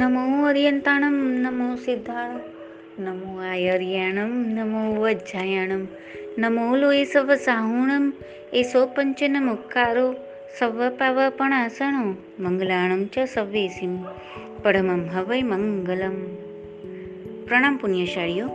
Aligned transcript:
નમો 0.00 0.22
અર્યંતાણમ 0.46 1.16
નમો 1.44 1.66
સિદ્ધાણમ 1.76 2.44
નમો 2.98 3.30
આયર્યાણમ 3.42 4.34
નમો 4.56 4.82
વજ્જાયણમ 4.94 5.82
નમો 6.38 6.64
લોય 6.76 7.02
serve 7.04 7.36
સાહુણમ 7.38 8.06
એસો 8.52 8.80
પંચન 8.86 9.36
મુક્કારો 9.40 10.06
serve 10.56 10.88
પાવપણાસણો 10.98 12.02
મંગલાણમ 12.38 13.02
ચ 13.08 13.26
સવ્વેસિમ 13.26 13.94
પરમમ 14.62 15.02
હવૈ 15.08 15.42
મંગલમ 15.42 16.18
પ્રણામ 17.44 17.76
પુણ્યશાળીઓ 17.78 18.48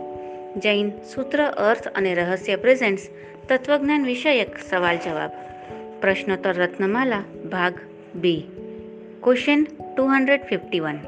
જૈન 0.58 0.88
સૂત્ર 1.04 1.42
અર્થ 1.62 1.90
અને 1.94 2.12
રહસ્ય 2.14 2.56
પ્રેઝન્ટ્સ 2.56 3.04
તત્વજ્ઞાન 3.48 4.04
વિષયક 4.04 4.62
સવાલ 4.68 4.98
જવાબ 4.98 5.42
પ્રશ્નોત્તર 6.00 6.56
રત્નમાલા 6.58 7.26
ભાગ 7.50 7.84
બે 8.14 8.38
question 9.22 9.62
two 9.64 10.08
hundred 10.08 10.48
fifty 10.48 10.80
one 10.80 10.98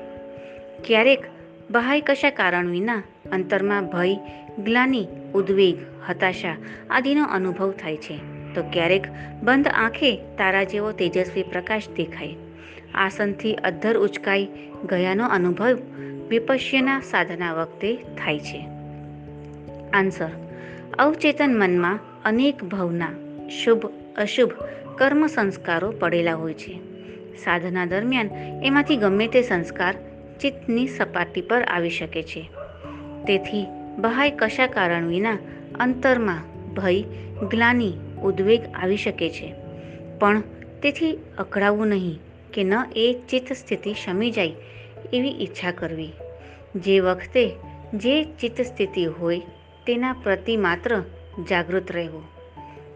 ક્યારેક 0.84 1.24
બહાય 1.70 2.00
કશા 2.00 2.30
કારણ 2.30 2.68
વિના 2.68 3.02
અંતરમાં 3.32 3.86
ભય, 3.86 4.16
ગ્લાની, 4.64 5.06
ઉદ્વેગ, 5.34 5.76
હતાશા 6.10 6.56
આદિનો 6.90 7.24
અનુભવ 7.24 7.70
થાય 7.70 7.96
છે. 7.96 8.38
તો 8.54 8.62
ક્યારેક 8.62 9.06
બંધ 9.42 9.68
આંખે 9.68 10.16
તારા 10.16 10.64
જેવો 10.64 10.92
તેજસ્વી 10.92 11.42
પ્રકાશ 11.42 11.82
દેખાય. 11.96 12.34
આસનથી 12.94 13.54
અદ્ધર 13.54 13.98
ઉચકાઈ 13.98 14.48
ગયાનો 14.88 15.28
અનુભવ 15.28 15.78
વિપશ્યના 16.28 17.00
સાધના 17.00 17.52
વખતે 17.52 17.96
થાય 17.96 18.38
છે. 18.38 18.68
આન્સર. 19.92 20.28
અવચેતન 20.98 21.58
મનમાં 21.58 22.00
અનેક 22.24 22.64
ભવના 22.64 23.08
શુભ, 23.48 23.86
અશુભ 24.16 24.50
કર્મ 24.98 25.26
સંસ્કારો 25.26 25.90
પડેલા 25.90 26.34
હોય 26.34 26.54
છે. 26.54 26.80
સાધના 27.36 27.84
દરમિયાન 27.84 28.30
એમાંથી 28.64 28.96
ગમે 28.96 29.26
તે 29.26 29.42
સંસ્કાર 29.42 29.94
ચિત્તની 30.40 30.86
સપાટી 30.86 31.40
પર 31.40 31.62
આવી 31.62 31.90
શકે 31.90 32.22
છે. 32.22 32.50
તેથી 33.26 33.66
બહાય 33.98 34.30
કશા 34.30 34.66
કારણ 34.66 35.06
વિના 35.06 35.38
અંતરમાં 35.80 36.42
ભય, 36.74 37.02
ગ્લાની 37.48 37.92
ઉદ્વેગ 38.22 38.60
આવી 38.74 38.96
શકે 38.96 39.30
છે. 39.30 39.54
પણ 40.18 40.42
તેથી 40.82 41.18
અકળાવવું 41.38 41.86
નહીં 41.86 42.18
કે 42.52 42.64
ન 42.64 42.72
એ 42.96 43.16
ચિત્ત 43.30 43.52
સ્થિતિ 43.52 43.94
શમી 44.04 44.30
જાય 44.30 44.52
એવી 45.12 45.28
ઈચ્છા 45.28 45.70
કરવી. 45.70 46.12
જે 46.76 47.00
વખતે 47.00 47.52
જે 47.94 48.24
ચિત્ત 48.24 48.60
સ્થિતિ 48.60 49.04
હોય 49.04 49.40
તેના 49.86 50.12
પ્રતિ 50.12 50.56
માત્ર 50.56 51.02
જાગૃત 51.50 51.92
રહેવું. 51.92 52.22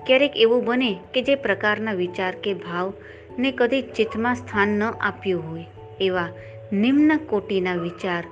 ક્યારેક 0.06 0.32
એવું 0.36 0.64
બને 0.64 0.98
કે 1.14 1.22
જે 1.22 1.34
પ્રકારના 1.34 1.92
વિચાર 1.92 2.34
કે 2.34 2.54
ભાવને 2.54 3.52
કદી 3.52 3.82
ચિત્તમાં 3.82 4.34
સ્થાન 4.34 4.68
ન 4.68 4.82
આપ્યું 4.82 5.50
હોય 5.50 5.64
એવા 6.00 6.28
નિમ્ન 6.72 7.16
કોટીના 7.16 7.74
વિચાર 7.74 8.24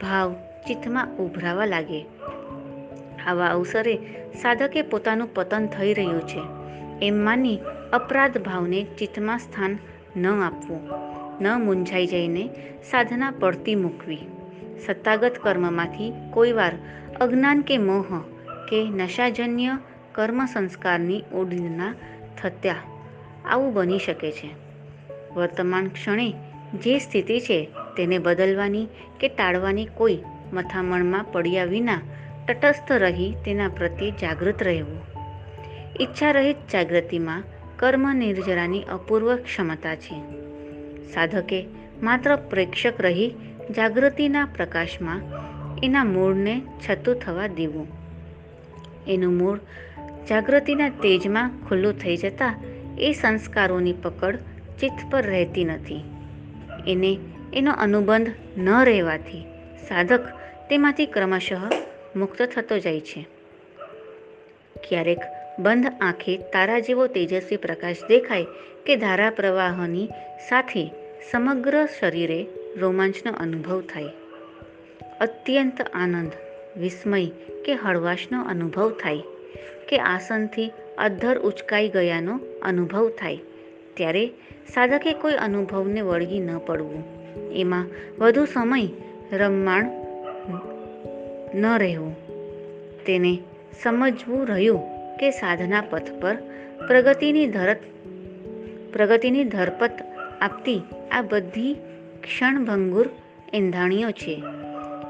ભાવ 0.00 0.32
ચિત્તમાં 0.68 1.16
ઉભરાવા 1.16 1.64
લાગે. 1.64 2.06
આવા 3.26 3.46
અવસરે 3.46 3.98
સાધકે 4.42 4.82
પોતાનું 4.82 5.34
પતન 5.34 5.66
થઈ 5.66 5.94
રહ્યું 5.94 6.20
છે. 6.20 6.42
એમ 7.06 7.14
માની 7.14 7.58
અપરાધ 7.92 8.38
ભાવને 8.38 8.86
ચિત્તમાં 8.98 9.38
સ્થાન 9.38 9.78
ન 10.16 10.26
આપવું. 10.26 10.90
ન 11.40 11.60
મૂંઝાઈ 11.60 12.06
જઈને 12.06 12.48
સાધના 12.90 13.30
પડતી 13.30 13.74
મૂકવી. 13.74 14.18
સત્તાગત 14.86 15.32
કર્મમાંથી 15.42 16.12
કોઈવાર 16.30 16.72
અજ્ઞાન 17.20 17.60
કે 17.60 17.78
મોહ 17.78 18.18
કે 18.68 18.84
નશાજન્ય 18.84 19.78
કર્મ 20.12 20.46
સંસ્કારની 20.46 21.22
ઓડિના 21.34 21.94
થત્યા 22.42 22.76
આવું 23.44 23.74
બની 23.74 23.98
શકે 23.98 24.32
છે. 24.32 24.50
વર્તમાન 25.34 25.88
ક્ષણે 25.88 26.34
જે 26.74 26.98
સ્થિતિ 26.98 27.40
છે 27.40 27.68
તેને 27.96 28.18
બદલવાની 28.18 28.86
કે 29.20 29.28
ટાળવાની 29.28 29.86
કોઈ 29.86 30.18
મથામણમાં 30.52 31.24
પડ્યા 31.32 31.64
વિના 31.64 32.00
તટસ્થ 32.48 32.92
રહી 32.92 33.34
તેના 33.44 33.68
પ્રત્યે 33.68 34.10
જાગૃત 34.10 34.62
રહેવું. 34.62 35.02
ઈચ્છા 36.00 36.30
રહિત 36.30 36.56
જાગૃતિમાં 36.72 37.42
કર્મ 37.76 38.16
નિર્જરાની 38.16 38.82
અપૂર્વ 38.82 39.36
ક્ષમતા 39.36 39.94
છે. 39.94 40.20
સાધકે 41.12 41.66
માત્ર 42.02 42.36
પ્રેક્ષક 42.36 43.00
રહી 43.00 43.34
જાગૃતિના 43.76 44.44
પ્રકાશમાં 44.44 45.20
એના 45.82 46.04
મૂળને 46.04 46.62
છતું 46.88 47.14
થવા 47.14 47.46
દેવું. 47.46 47.86
એનું 49.06 49.34
મૂળ 49.34 49.58
જાગૃતિના 50.30 50.88
તેજમાં 50.88 51.50
ખુલ્લું 51.68 51.92
થઈ 51.92 52.16
જતાં 52.16 52.54
એ 52.98 53.12
સંસ્કારોની 53.12 53.92
પકડ 53.92 54.36
ચિત્ત 54.80 55.12
પર 55.12 55.22
રહેતી 55.22 55.64
નથી. 55.64 56.09
એને 56.88 57.18
એનો 57.54 57.72
અનુબંધ 57.72 58.30
ન 58.58 58.84
રહેવાથી 58.84 59.44
સાધક 59.88 60.20
તેમાંથી 60.70 61.06
ક્રમશઃ 61.06 61.68
મુક્ત 62.16 62.42
થતો 62.42 62.78
જાય 62.78 63.00
છે. 63.00 63.26
ક્યારેક 64.88 65.18
બંધ 65.58 65.86
આંખે 66.00 66.36
તારા 66.36 66.78
જેવો 66.78 67.06
તેજસ્વી 67.06 67.56
પ્રકાશ 67.56 67.96
દેખાય 68.08 68.44
કે 68.86 68.96
ધારા 68.96 69.30
પ્રવાહની 69.30 70.08
સાથે 70.48 70.90
સમગ્ર 71.30 71.86
શરીરે 72.00 72.46
રોમાંચનો 72.76 73.32
અનુભવ 73.32 73.80
થાય. 73.80 74.04
અત્યંત 75.20 75.82
આનંદ, 75.94 76.32
વિસ્મય 76.78 77.26
કે 77.64 77.74
હળવાશનો 77.74 78.42
અનુભવ 78.42 78.90
થાય 78.90 79.18
કે 79.88 79.98
આસનથી 79.98 80.72
અદ્ધર 80.98 81.38
ઉચકાઈ 81.38 81.88
ગયાનો 81.88 82.40
અનુભવ 82.62 83.08
થાય. 83.08 83.38
ત્યારે 83.94 84.30
સાધકે 84.74 85.12
કોઈ 85.12 85.32
અનુભવને 85.32 86.00
વળગી 86.00 86.38
ન 86.38 86.58
પડવું. 86.58 87.04
એમાં 87.52 87.86
વધુ 88.18 88.44
સમય 88.44 88.88
રમમાણ 89.32 89.84
ન 91.54 91.66
રહેવું. 91.78 92.16
તેને 93.06 93.38
સમજવું 93.82 94.46
રહ્યું 94.46 94.80
કે 95.16 95.30
સાધના 95.30 95.80
પથ 95.80 96.12
પર 96.20 96.36
પ્રગતિની 96.86 97.46
ધરત, 97.46 97.78
પ્રગતિની 98.92 99.44
ધરપત 99.44 99.90
આપતી 100.40 100.82
આ 101.12 101.22
બધી 101.22 101.74
ક્ષણભંગુર 102.22 103.08
એંધાણીઓ 103.52 104.10
છે. 104.10 104.42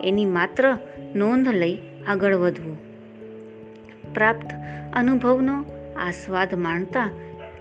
એની 0.05 0.25
માત્ર 0.25 0.79
નોંધ 1.15 1.49
લઈ 1.49 1.79
આગળ 2.09 2.35
વધવું. 2.35 2.79
પ્રાપ્ત 4.15 4.47
અનુભવનો 4.93 5.65
આસ્વાદ 5.97 6.55
માણતા 6.55 7.11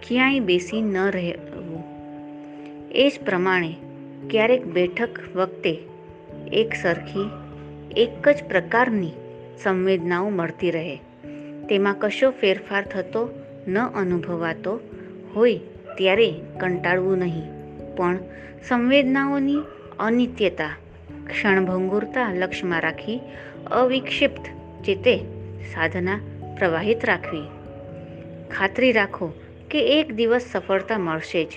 ક્યાંય 0.08 0.40
બેસી 0.40 0.82
ન 0.82 0.98
રહેવું 0.98 1.49
એ 2.92 3.10
જ 3.10 3.26
પ્રમાણે 3.26 3.76
ક્યારેક 4.30 4.66
બેઠક 4.66 5.36
વખતે 5.36 5.78
એક 6.54 6.74
સરખી, 6.74 7.30
એક 7.98 8.30
જ 8.30 8.44
પ્રકારની 8.44 9.12
સંવેદનાઓ 9.64 10.30
મળતી 10.30 10.72
રહે. 10.72 10.96
તેમાં 11.70 11.96
કશો 12.00 12.30
ફેરફાર 12.30 12.86
થતો 12.86 13.30
ન 13.68 13.80
અનુભવાતો 13.80 14.80
હોય 15.36 15.60
ત્યારે 15.98 16.34
કંટાળવું 16.60 17.18
નહીં. 17.18 17.44
પણ 17.96 18.20
સંવેદનાઓની 18.68 19.58
અનિત્યતા, 20.00 20.70
ક્ષણભંગુરતા 21.28 22.34
લક્ષ્યમાં 22.34 22.82
રાખી 22.82 23.20
અવિક્ષિપ્ત 23.72 24.42
ચિત્તે 24.86 25.18
સાધના 25.74 26.20
પ્રવાહિત 26.60 27.06
રાખવી. 27.06 27.42
ખાતરી 28.52 28.92
રાખો 28.92 29.34
કે 29.70 30.00
એક 30.00 30.14
દિવસ 30.14 30.46
સફળતા 30.52 30.98
મળશે 30.98 31.44
જ. 31.44 31.48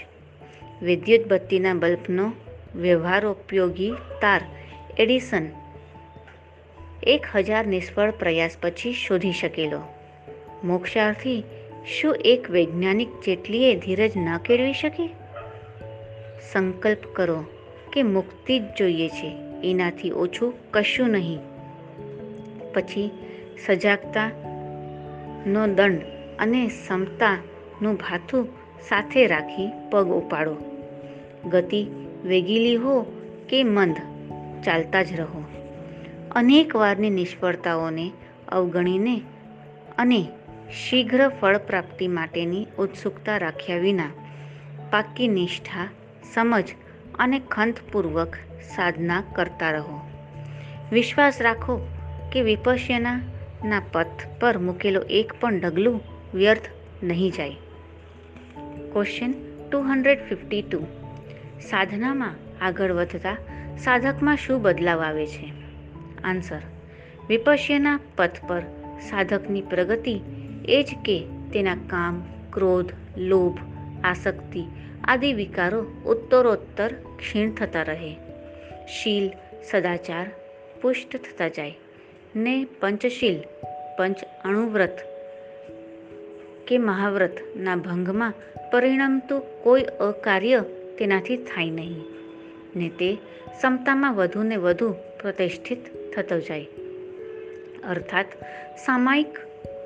વિદ્યુત 0.83 1.29
બત્તીના 1.29 1.75
બલ્બનો 1.75 2.33
વ્યવહારોપયોગી 2.77 3.91
તાર 4.21 4.41
એડિસન 4.99 5.47
એક 7.03 7.27
હજાર 7.35 7.67
નિષ્ફળ 7.67 8.11
પ્રયાસ 8.11 8.57
પછી 8.63 8.93
શોધી 8.93 9.33
શકેલો. 9.33 9.81
મોક્ષાર્થી 10.65 11.45
શું 12.01 12.17
એક 12.25 12.51
વૈજ્ઞાનિક 12.51 13.09
જેટલીએ 13.25 13.77
ધીરજ 13.77 14.13
ન 14.17 14.39
કેળવી 14.39 14.73
શકે? 14.73 15.09
સંકલ્પ 16.53 16.99
કરો 17.13 17.45
કે 17.93 18.03
મુક્તિ 18.03 18.59
જ 18.59 18.63
જોઈએ 18.79 19.09
છે, 19.09 19.37
એનાથી 19.65 20.11
ઓછું 20.11 20.55
કશું 20.71 21.11
નહીં. 21.11 21.39
પછી 22.75 23.11
સજાગતા 23.67 24.31
નો 25.47 25.67
દંડ 25.67 26.01
અને 26.39 26.67
ક્ષમતાનું 26.67 27.95
ભાથું 27.95 28.49
સાથે 28.89 29.27
રાખી 29.27 29.71
પગ 29.91 30.07
ઉપાડો. 30.09 30.72
ગતિ 31.51 31.87
વેગીલી 32.25 32.77
હો 32.77 33.01
કે 33.49 33.63
મંદ, 33.63 33.97
ચાલતા 34.65 35.03
જ 35.03 35.21
રહો. 35.21 35.45
અનેક 36.33 36.77
વારની 36.77 37.11
નિષ્ફળતાઓને 37.11 38.11
અવગણીને 38.49 39.23
અને 39.99 40.27
શીઘ્ર 40.89 41.29
ફળ 41.29 41.59
પ્રાપ્તિ 41.59 42.09
માટેની 42.09 42.67
ઉત્સુકતા 42.79 43.37
રાખ્યા 43.37 43.79
વિના 43.79 44.11
પાકી 44.91 45.29
નિષ્ઠા, 45.29 45.89
સમજ 46.35 46.65
અને 47.15 47.41
ખંતપૂર્વક 47.51 48.35
સાધના 48.61 49.23
કરતા 49.33 49.71
રહો. 49.71 50.01
વિશ્વાસ 50.93 51.41
રાખો 51.41 51.89
કે 52.33 52.43
વિપશ્યના 52.43 53.21
પથ 53.93 54.07
પર 54.41 54.59
મૂકેલો 54.59 55.01
એક 55.01 55.33
પણ 55.41 55.61
ડગલું 55.61 56.01
વ્યર્થ 56.35 56.69
નહીં 57.03 57.31
જાય. 57.31 57.51
Question 58.93 59.35
two 59.71 59.79
hundred 59.79 60.29
fifty 60.29 60.63
two 60.63 61.02
સાધનામાં 61.71 62.35
આગળ 62.61 62.93
વધતા 62.93 63.37
સાધકમાં 63.79 64.37
શું 64.37 64.63
બદલાવ 64.63 65.01
આવે 65.01 65.27
છે? 65.27 65.53
આન્સર, 66.25 66.61
વિપશ્યના 67.29 68.01
પથ 68.17 68.31
પર 68.49 68.61
સાધકની 69.01 69.61
પ્રગતિ 69.61 70.21
એ 70.69 70.83
જ 70.83 70.87
કે 71.05 71.27
તેના 71.53 71.75
કામ, 71.75 72.25
ક્રોધ, 72.53 72.93
લોભ, 73.17 73.59
આસક્તિ 74.05 74.65
આદિ 75.05 75.33
વિકારો 75.33 75.83
ઉત્તરોત્તર 75.83 76.93
ક્ષીણ 77.19 77.51
થતા 77.51 77.83
રહે. 77.83 78.17
શીલ 78.89 79.31
સદાચાર 79.71 80.31
પુષ્ટ 80.83 81.17
થતા 81.17 81.49
જાય 81.49 81.75
ને 82.37 82.65
પંચશીલ, 82.65 83.39
પંચ 83.99 84.17
અણુવ્રત 84.45 84.99
કે 86.67 86.79
મહાવ્રતના 86.79 87.77
ભંગમાં 87.77 88.33
પરિણમતું 88.73 89.41
કોઈ 89.63 89.83
અકાર્ય 89.83 90.65
તેનાથી 90.99 91.37
થાય 91.37 91.71
નહીં. 91.71 92.05
ને 92.77 92.89
તે 92.89 93.15
ક્ષમતામાં 93.47 94.15
વધુ 94.15 94.43
ને 94.43 94.57
વધુ 94.57 94.93
પ્રતિષ્ઠિત 94.93 95.79
થતો 96.15 96.41
જાય. 96.41 96.67
અર્થાત 97.89 98.27
સામાયિક 98.87 99.39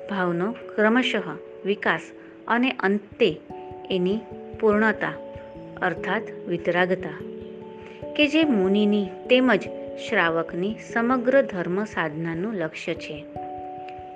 ભાવનો 0.09 0.51
ક્રમશઃ 0.51 1.21
વિકાસ 1.65 2.01
અને 2.47 2.71
અંતે 2.71 3.39
એની 3.91 4.19
પૂર્ણતા, 4.59 5.13
અર્થાત 5.81 6.21
વિતરાગતા, 6.47 7.23
કે 8.15 8.27
જે 8.27 8.43
મુનિની 8.43 9.05
તેમજ 9.29 9.63
શ્રાવકની 10.09 10.75
સમગ્ર 10.93 11.41
ધર્મ 11.41 11.83
સાધનાનું 11.83 12.53
લક્ષ્ય 12.53 12.93
છે. 12.93 13.25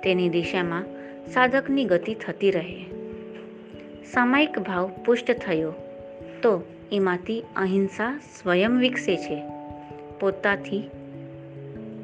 તેની 0.02 0.28
દિશામાં 0.28 0.84
સાધકની 1.26 1.84
ગતિ 1.84 2.14
થતી 2.14 2.50
રહે. 2.50 2.84
સામાયિક 4.12 4.58
ભાવ 4.58 4.90
પુષ્ટ 5.06 5.32
થયો 5.32 5.74
તો 6.42 6.62
એમાંથી 6.92 7.42
અહિંસા 7.56 8.20
સ્વયં 8.42 8.78
વિકસે 8.78 9.16
છે. 9.16 9.42
પોતાથી 10.20 10.90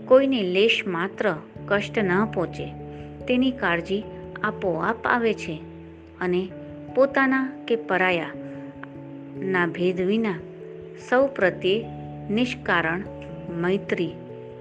કોઈને 0.05 0.43
લેશ 0.43 0.83
માત્ર 0.87 1.35
કષ્ટ 1.67 1.99
ન 1.99 2.25
પહોંચે. 2.25 2.73
તેની 3.29 3.51
કાળજી 3.51 4.05
આપોઆપ 4.43 5.07
આવે 5.07 5.35
છે 5.35 5.63
અને 6.21 6.49
પોતાના 6.95 7.65
કે 7.69 7.77
પરાયા 7.77 8.31
ના 9.39 9.67
ભેદ 9.67 10.01
વિના 10.01 10.35
સૌ 11.11 11.27
પ્રત્યે 11.27 11.85
નિષ્કારણ, 12.31 13.03
મૈત્રી, 13.51 14.13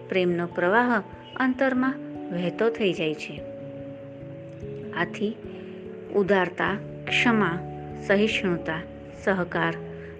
પ્રેમનો 0.09 0.47
પ્રવાહ 0.47 1.03
અંતરમાં 1.35 1.93
વહેતો 2.31 2.69
થઈ 2.69 2.93
જાય 2.93 3.13
છે. 3.13 3.41
આથી 4.91 5.35
ઉદારતા, 6.15 6.77
ક્ષમા, 7.07 7.59
સહિષ્ણુતા, 8.07 8.81
સહકાર 9.23 9.73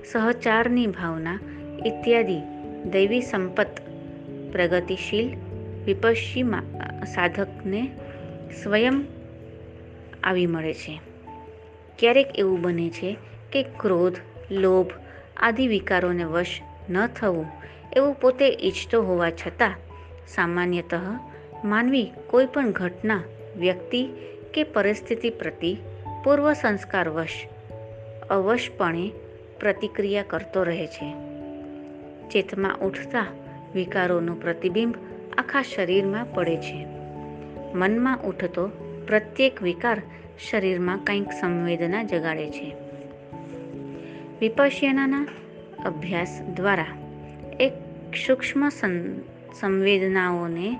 સહચારની 0.05 0.87
ભાવના 0.87 1.39
ઇત્યાદિ 1.85 2.39
દૈવી 2.85 3.21
સંપત 3.21 3.67
પ્રગતિશીલ 4.51 5.35
વિપશ્યમાં 5.85 6.63
સાધકને 7.05 7.91
સ્વયં 8.63 9.05
આવી 10.23 10.47
મળે 10.47 10.73
છે. 10.73 11.01
ક્યારેક 11.99 12.27
એવું 12.35 12.61
બને 12.61 12.89
છે 12.89 13.17
કે 13.51 13.63
ક્રોધ, 13.63 14.15
લોભ 14.51 14.91
આદિ 15.37 15.67
વિકારોને 15.67 16.23
વશ 16.23 16.61
ન 16.89 17.07
થવું 17.07 17.45
એવું 17.95 18.13
પોતે 18.13 18.57
ઈચ્છતો 18.61 19.03
હોવા 19.03 19.29
છતાં 19.29 19.75
સામાન્યતઃ 20.27 20.95
માનવી 21.63 22.11
કોઈ 22.27 22.45
પણ 22.45 22.71
ઘટના, 22.71 23.23
વ્યક્તિ 23.57 24.07
કે 24.53 24.63
પરિસ્થિતિ 24.63 25.29
પ્રતિ 25.29 25.77
પૂર્વ 26.23 26.53
સંસ્કારવશ 26.53 27.47
અવશપણે 28.29 29.11
પ્રતિક્રિયા 29.59 30.23
કરતો 30.23 30.63
રહે 30.63 30.87
છે. 30.87 31.13
ચેતમાં 32.29 32.77
ઉઠતા 32.77 33.25
વિકારોનું 33.75 34.41
પ્રતિબિંબ 34.41 34.95
આખા 35.37 35.61
શરીરમાં 35.61 36.33
પડે 36.33 36.57
છે. 36.57 36.85
મનમાં 37.73 38.19
ઉઠતો 38.21 38.67
પ્રત્યેક 39.07 39.61
વિકાર 39.61 40.01
શરીરમાં 40.49 40.97
કંઈક 40.97 41.31
સંવેદના 41.31 42.03
જગાડે 42.03 42.49
છે. 42.49 42.75
વિપશ્યનાના 44.39 45.27
અભ્યાસ 45.85 46.41
દ્વારા 46.55 46.85
એક 47.59 47.73
સૂક્ષ્મ 48.27 48.69
સંવેદનાઓને 49.59 50.77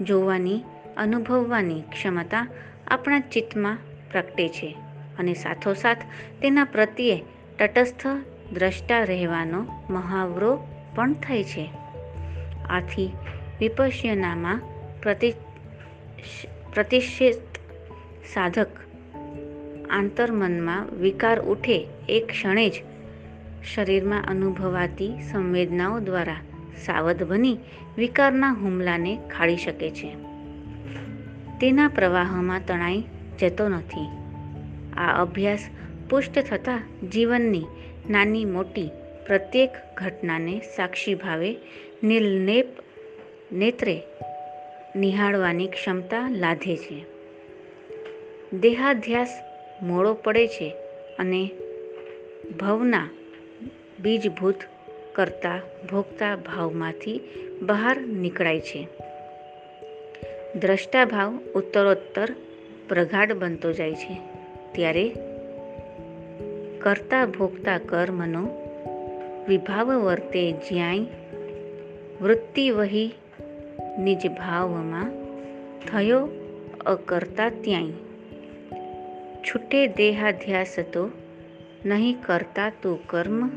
જોવાની, 0.00 0.60
અનુભવવાની 0.96 1.80
ક્ષમતા 1.80 2.46
આપણા 2.86 3.20
ચિત્તમાં 3.20 3.78
પ્રગટે 4.12 4.48
છે 4.48 4.76
અને 5.18 5.34
સાથોસાથ 5.34 5.98
તેના 6.42 6.64
પ્રત્યે 6.64 7.22
તટસ્થ 7.58 8.06
દ્રષ્ટા 8.52 9.04
રહેવાનો 9.04 9.66
મહાવરો 9.90 10.66
પણ 10.94 11.12
થાય 11.12 11.44
છે. 11.44 11.70
આથી 12.70 13.12
વિપશ્યનામાં 13.60 14.62
પ્રતિ 15.02 15.32
પ્રતિષ્ઠિત 16.74 17.34
સાધક 18.34 18.66
આંતરમનમાં 19.90 20.86
વિકાર 20.86 21.40
ઉઠે 21.40 21.86
એ 22.08 22.20
ક્ષણે 22.20 22.68
જ 22.68 22.72
શરીરમાં 23.74 24.24
અનુભવાતી 24.26 25.12
સંવેદનાઓ 25.32 26.00
દ્વારા 26.00 26.36
સાવધ 26.86 27.22
બની 27.22 27.58
વિકારના 27.98 28.52
હુમલાને 28.52 29.18
ખાળી 29.36 29.56
શકે 29.56 29.90
છે. 29.90 30.16
તેના 31.60 31.88
પ્રવાહમાં 31.88 32.60
તણાઈ 32.66 33.04
જતો 33.40 33.68
નથી. 33.68 34.08
આ 34.96 35.22
અભ્યાસ 35.22 35.68
પુષ્ટ 36.10 36.38
થતાં 36.38 37.08
જીવનની 37.10 37.64
નાની 38.10 38.44
મોટી 38.44 38.90
પ્રત્યેક 39.26 39.70
ઘટનાને 39.94 40.60
સાક્ષી 40.76 41.14
ભાવે 41.14 41.56
નિર્લેપ 42.02 42.66
નેત્રે 43.52 44.02
નિહાળવાની 44.96 45.68
ક્ષમતા 45.68 46.30
લાધે 46.30 46.76
છે. 46.76 47.04
દેહાધ્યાસ 48.58 49.28
મોડો 49.82 50.14
પડે 50.14 50.46
છે 50.48 50.74
અને 51.18 51.50
ભવના 52.60 53.08
બીજભૂત 54.00 54.54
કરતા 55.14 55.60
ભોગતા 55.90 56.36
ભાવમાંથી 56.36 57.20
બહાર 57.62 58.00
નીકળાય 58.00 58.60
છે. 58.60 58.88
દ્રષ્ટાભાવ 60.56 61.38
ઉત્તરોત્તર 61.54 62.28
પ્રગાઢ 62.88 63.32
બનતો 63.32 63.72
જાય 63.72 63.94
છે. 63.94 64.20
ત્યારે 64.72 65.14
કરતા 66.86 67.26
ભોગતા 67.26 67.78
કર્મનો 67.78 68.48
વિભાવ 69.48 69.86
વર્તે 69.86 70.52
જ્યાંય 70.52 71.06
વૃત્તિ 72.22 72.70
વહી 72.70 73.14
નિજ 73.98 74.28
ભાવમાં 74.28 75.10
થયો 75.86 76.28
અકર્તા 76.86 77.48
ત્યાંય. 77.48 77.90
છૂટે 79.42 79.86
દેહાધ્યાસ 79.86 80.76
તો 80.92 81.10
નહીં 81.84 82.16
કરતા 82.26 82.72
તું 82.82 83.06
કર્મ, 83.06 83.50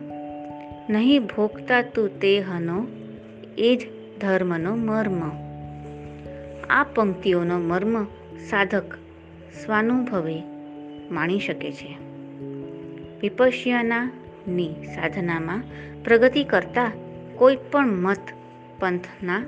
નહીં 0.89 1.25
ભોગતા 1.25 1.81
તું 1.81 2.19
તેહનો 2.19 2.87
એ 3.57 3.75
જ 3.75 3.87
ધર્મનો 4.21 4.75
મર્મ. 4.75 5.31
આ 6.69 6.83
પંક્તિઓનો 6.83 7.59
મર્મ 7.59 8.03
સાધક 8.37 8.93
સ્વાનુભવે 9.65 10.43
માણી 11.11 11.39
શકે 11.39 11.71
છે. 11.71 12.08
વિપશ્યનાની 13.21 14.69
સાધનામાં 14.95 15.63
પ્રગતિ 16.03 16.43
કરતા 16.43 16.91
કોઈ 17.35 17.57
પણ 17.71 17.87
મત 17.87 18.19
પંથના 18.79 19.39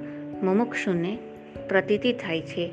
મુમુક્ષુને 0.44 1.18
પ્રતીતિ 1.70 2.14
થાય 2.14 2.42
છે 2.42 2.72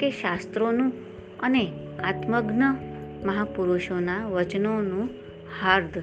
કે 0.00 0.10
શાસ્ત્રોનું 0.10 0.92
અને 1.40 1.72
આત્મજ્ઞ 2.04 2.62
મહાપુરુષોના 3.24 4.26
વચનોનું 4.26 5.08
હાર્દ 5.62 5.98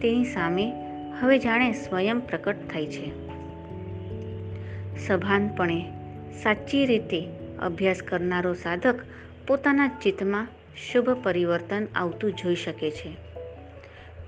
તેની 0.00 0.24
સામે 0.24 0.72
હવે 1.20 1.38
જાણે 1.38 1.72
સ્વયં 1.72 2.20
પ્રકટ 2.20 2.56
થાય 2.72 2.86
છે. 2.86 3.12
સભાનપણે 5.06 5.84
સાચી 6.42 6.86
રીતે 6.86 7.26
અભ્યાસ 7.62 8.02
કરનારો 8.08 8.54
સાધક 8.54 8.94
પોતાના 9.46 9.88
ચિત્તમાં 9.88 10.46
શુભ 10.76 11.10
પરિવર્તન 11.10 11.86
આવતું 11.94 12.32
જોઈ 12.32 12.54
શકે 12.54 12.90
છે. 12.90 13.31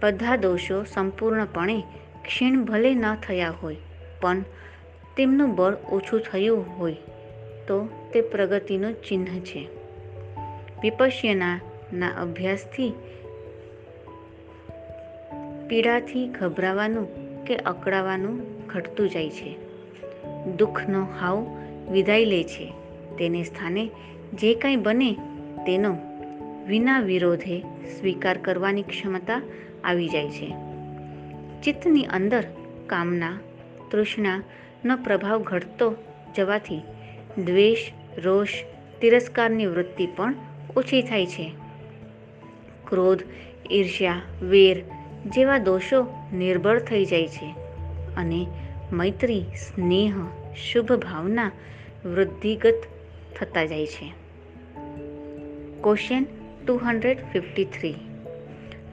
બધા 0.02 0.36
દોષો 0.36 0.84
સંપૂર્ણપણે 0.84 1.82
ક્ષીણ 2.24 2.64
ભલે 2.64 2.94
ન 2.94 3.14
થયા 3.14 3.50
હોય, 3.50 3.76
પણ 4.20 4.44
તેમનું 5.16 5.54
બળ 5.54 5.74
ઓછું 5.74 6.20
થયું 6.20 6.78
હોય 6.78 6.92
તો 7.66 7.88
તે 8.12 8.20
પ્રગતિનું 8.20 8.92
ચિહ્ન 8.92 9.24
છે. 9.24 9.68
વિપશ્યના 10.82 11.60
અભ્યાસથી 12.20 12.92
પીડાથી 15.68 16.26
ગભરાવાનું 16.26 17.06
કે 17.44 17.56
અકળાવાનું 17.56 18.66
ઘટતું 18.66 19.10
જાય 19.10 19.30
છે. 19.30 19.56
દુઃખનો 20.56 21.06
હાવ 21.20 21.46
વિદાય 21.90 22.24
લે 22.24 22.44
છે. 22.44 22.72
તેને 23.18 23.42
સ્થાને 23.42 23.90
જે 24.34 24.54
કંઈ 24.54 24.76
બને 24.76 25.12
તેનો 25.66 25.96
વિના 26.66 27.00
વિરોધે 27.00 27.60
સ્વીકાર 28.00 28.38
કરવાની 28.38 28.82
ક્ષમતા 28.82 29.42
આવી 29.84 30.08
જાય 30.08 30.30
છે. 30.30 30.54
ચિત્તની 31.62 32.04
અંદર 32.04 32.44
કામના 32.86 33.40
તૃષ્ણાનો 33.90 34.96
પ્રભાવ 34.96 35.42
ઘટતો 35.42 35.94
જવાથી 36.36 36.80
દ્વેષ, 37.44 37.90
રોષ, 38.18 38.48
તિરસ્કારની 39.00 39.66
વૃત્તિ 39.66 40.06
પણ 40.06 40.34
ઓછી 40.76 41.02
થાય 41.02 41.26
છે. 41.26 41.52
ક્રોધ, 42.86 43.22
ઈર્ષ્યા, 43.72 44.20
વેર 44.42 44.82
જેવા 45.26 45.58
દોષો 45.58 46.06
નિર્બળ 46.32 46.78
થઈ 46.78 47.04
જાય 47.04 47.28
છે 47.28 47.54
અને 48.16 48.46
મૈત્રી, 48.92 49.42
સ્નેહ, 49.42 50.12
શુભ 50.56 50.92
ભાવના 50.92 51.50
વૃદ્ધિગત 52.04 52.82
થતા 53.36 53.64
જાય 53.64 53.86
છે. 53.86 54.12
Question 55.80 56.26
two 56.66 56.76
hundred 56.76 57.18
fifty 57.32 57.64
three. 57.64 57.94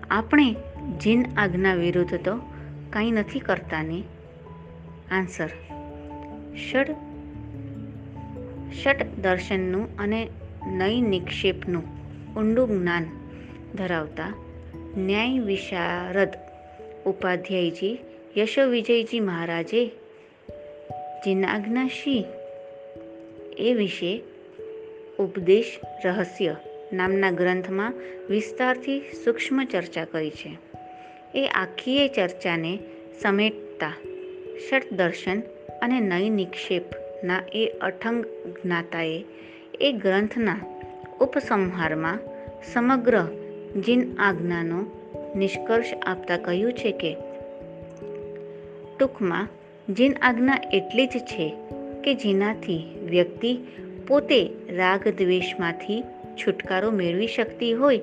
આપણે 0.09 0.55
જીન 0.91 1.25
આજ્ઞા 1.37 1.75
વિરુદ્ધ 1.75 2.15
તો 2.15 2.39
કંઈ 2.93 3.11
નથી 3.11 3.39
કરતા 3.39 3.83
ને 3.83 4.03
આન્સર. 5.11 5.49
ષડ, 6.55 6.95
ષટ 8.83 9.05
દર્શનનું 9.21 9.97
અને 9.97 10.29
નય 10.67 11.01
નિક્ષેપનું 11.01 11.83
ઊંડું 12.35 12.79
જ્ઞાન 12.79 13.05
ધરાવતા 13.75 14.33
ન્યાય 14.97 15.39
વિશારદ 15.39 16.29
ઉપાધ્યાયજી 17.05 17.97
યશો 18.37 18.65
વિજયજી 18.65 19.19
મહારાજે 19.19 19.87
જીનાજ્ઞાશી 21.25 22.25
એ 23.57 23.73
વિશે 23.73 24.21
ઉપદેશ 25.19 25.79
રહસ્ય 26.05 26.55
નામના 26.93 27.31
ગ્રંથમાં 27.31 27.93
વિસ્તારથી 28.29 28.99
સૂક્ષ્મ 28.99 29.63
ચર્ચા 29.63 30.05
કરી 30.05 30.29
છે. 30.29 30.70
એ 31.35 31.47
આખીય 31.47 32.07
ચર્ચાને 32.07 32.79
સમેટતા. 33.21 33.93
ષટ 34.69 34.93
દર્શન 34.93 35.39
અને 35.81 35.99
નય 35.99 36.29
નિક્ષેપના 36.29 37.41
એ 37.53 37.67
અઠંગ 37.81 38.25
જ્ઞાતાએ 38.25 39.23
એ 39.81 39.91
ગ્રંથના 39.91 40.59
ઉપસંહારમાં 41.21 42.19
સમગ્ર 42.73 43.23
જીન 43.85 44.15
આજ્ઞાનો 44.19 44.85
નિષ્કર્ષ 45.35 45.93
આપતા 46.05 46.37
કહ્યું 46.37 46.73
છે 46.73 46.91
કે, 46.91 47.17
ટૂંકમાં, 48.99 49.47
જીન 49.93 50.13
આજ્ઞા 50.21 50.59
એટલી 50.73 51.07
જ 51.07 51.09
છે 51.09 51.53
કે 52.03 52.13
જેનાથી 52.13 52.83
વ્યક્તિ 53.09 53.57
પોતે 54.07 54.49
રાગ 54.69 55.07
દ્વેષમાંથી 55.07 56.03
છુટકારો 56.35 56.91
મેળવી 56.91 57.27
શકતી 57.27 57.73
હોય 57.73 57.97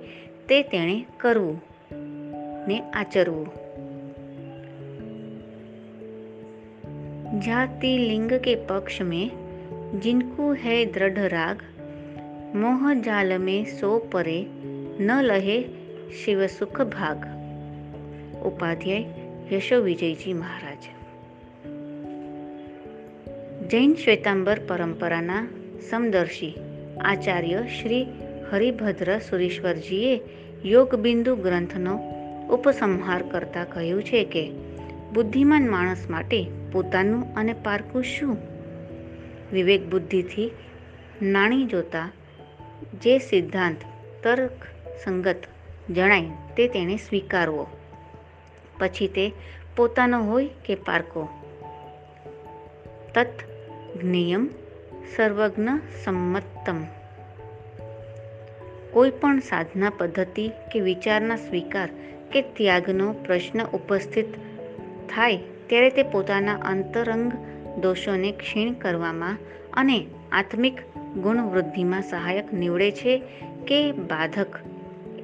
તે 0.49 0.62
તેણે 0.62 1.04
કરવું. 1.16 1.67
ને 2.67 2.77
આચરવું 2.93 3.46
जाति 7.39 7.91
लिंग 8.00 8.32
के 8.39 8.55
पक्ष 8.67 9.01
में 9.01 10.00
जिनको 10.00 10.51
है 10.53 10.75
दृढ़ 10.93 11.20
राग 11.29 11.63
मोह 12.55 12.93
जाल 13.01 13.38
में 13.39 13.65
सो 13.77 13.91
परे 14.13 14.39
न 15.01 15.22
लहे 15.22 15.62
शिव 16.20 16.48
सुख 16.48 16.82
भाग 16.89 17.25
ઉપાધ્યાય 18.43 19.05
યશો 19.51 19.77
વિજયજી 19.82 20.34
મહારાજ 20.34 20.84
જૈન 23.72 23.93
શ્વેતાંબર 23.96 24.60
પરંપરાના 24.70 25.43
સમદર્શી 25.89 26.53
આચાર્ય 27.03 27.62
શ્રી 27.77 28.01
હરિભદ્ર 28.51 29.12
સુરેશ્વરજીએ 29.20 30.15
યોગબિંદુ 30.65 31.36
ગ્રંથનો 31.36 31.96
ઉપસંહાર 32.50 33.23
કરતા 33.23 33.64
કહ્યું 33.64 34.02
છે 34.02 34.25
કે, 34.25 34.50
બુદ્ધિમાન 35.12 35.71
માણસ 35.71 36.11
માટે 36.11 36.47
પોતાનું 36.73 37.35
અને 37.35 37.52
પારકું 37.52 38.05
શું? 38.05 38.37
વિવેક 39.52 39.90
બુદ્ધિથી 39.90 40.50
નાણી 41.23 41.64
જોતા 41.64 42.12
જે 43.02 43.19
સિદ્ધાંત 43.19 43.76
તર્ક 44.23 44.50
સંગત 45.05 45.37
જણાય 45.90 46.25
તે 46.57 46.69
તેણે 46.69 46.97
સ્વીકારવો. 46.97 47.67
પછી 48.78 49.09
તે 49.09 49.33
પોતાનો 49.76 50.25
હોય 50.25 50.49
કે 50.64 50.75
પારકો 50.75 51.28
તત 53.14 53.31
જ્ઞેયમ 54.02 54.50
સર્વજ્ઞ 55.17 55.69
સંમતમ 56.05 56.85
કોઈ 58.90 59.11
પણ 59.11 59.38
સાધના, 59.38 59.90
પદ્ધતિ 59.90 60.49
કે 60.73 60.81
વિચારના 60.81 61.37
સ્વીકાર 61.37 61.88
કે 62.32 62.42
ત્યાગનો 62.42 63.12
પ્રશ્ન 63.12 63.64
ઉપસ્થિત 63.64 64.26
થાય 65.08 65.37
ત્યારે 65.66 65.90
તે 65.90 66.02
પોતાના 66.02 66.54
અંતરંગ 66.54 67.32
દોષોને 67.80 68.32
ક્ષીણ 68.32 68.73
કરવામાં 68.73 69.38
અને 69.75 70.06
આત્મિક 70.32 70.78
ગુણવૃદ્ધિમાં 71.16 72.02
સહાયક 72.02 72.52
નીવડે 72.52 72.90
છે 72.90 73.23
કે 73.66 73.92
બાધક, 73.92 74.47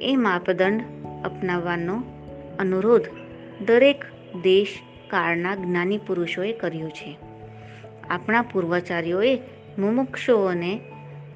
એ 0.02 0.16
માપદંડ 0.16 0.82
અપનાવવાનો 1.24 2.02
અનુરોધ 2.58 3.02
દરેક 3.66 4.04
દેશ 4.42 4.78
કાળના 5.10 5.54
જ્ઞાની 5.54 5.98
પુરુષોએ 5.98 6.52
કર્યો 6.52 6.88
છે. 6.88 7.18
આપણા 8.10 8.42
પૂર્વાચાર્યોએ 8.42 9.38
મુમુક્ષુઓને 9.78 10.80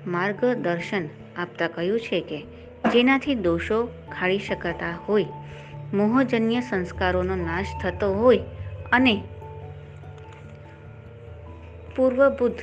માર્ગદર્શન 0.06 1.02
આપતા 1.37 1.68
કહ્યું 1.68 2.00
છે 2.00 2.20
કે 2.20 2.44
જેનાથી 2.92 3.34
દોષો 3.34 3.88
ખાળી 4.18 4.38
શકાતા 4.38 4.98
હોય 5.08 5.26
મોહજન્ય 5.95 6.61
સંસ્કારોનો 6.61 7.37
નાશ 7.37 7.66
થતો 7.83 8.14
હોય 8.14 8.38
અને 8.92 9.23
પૂર્વબુદ્ધ 11.97 12.59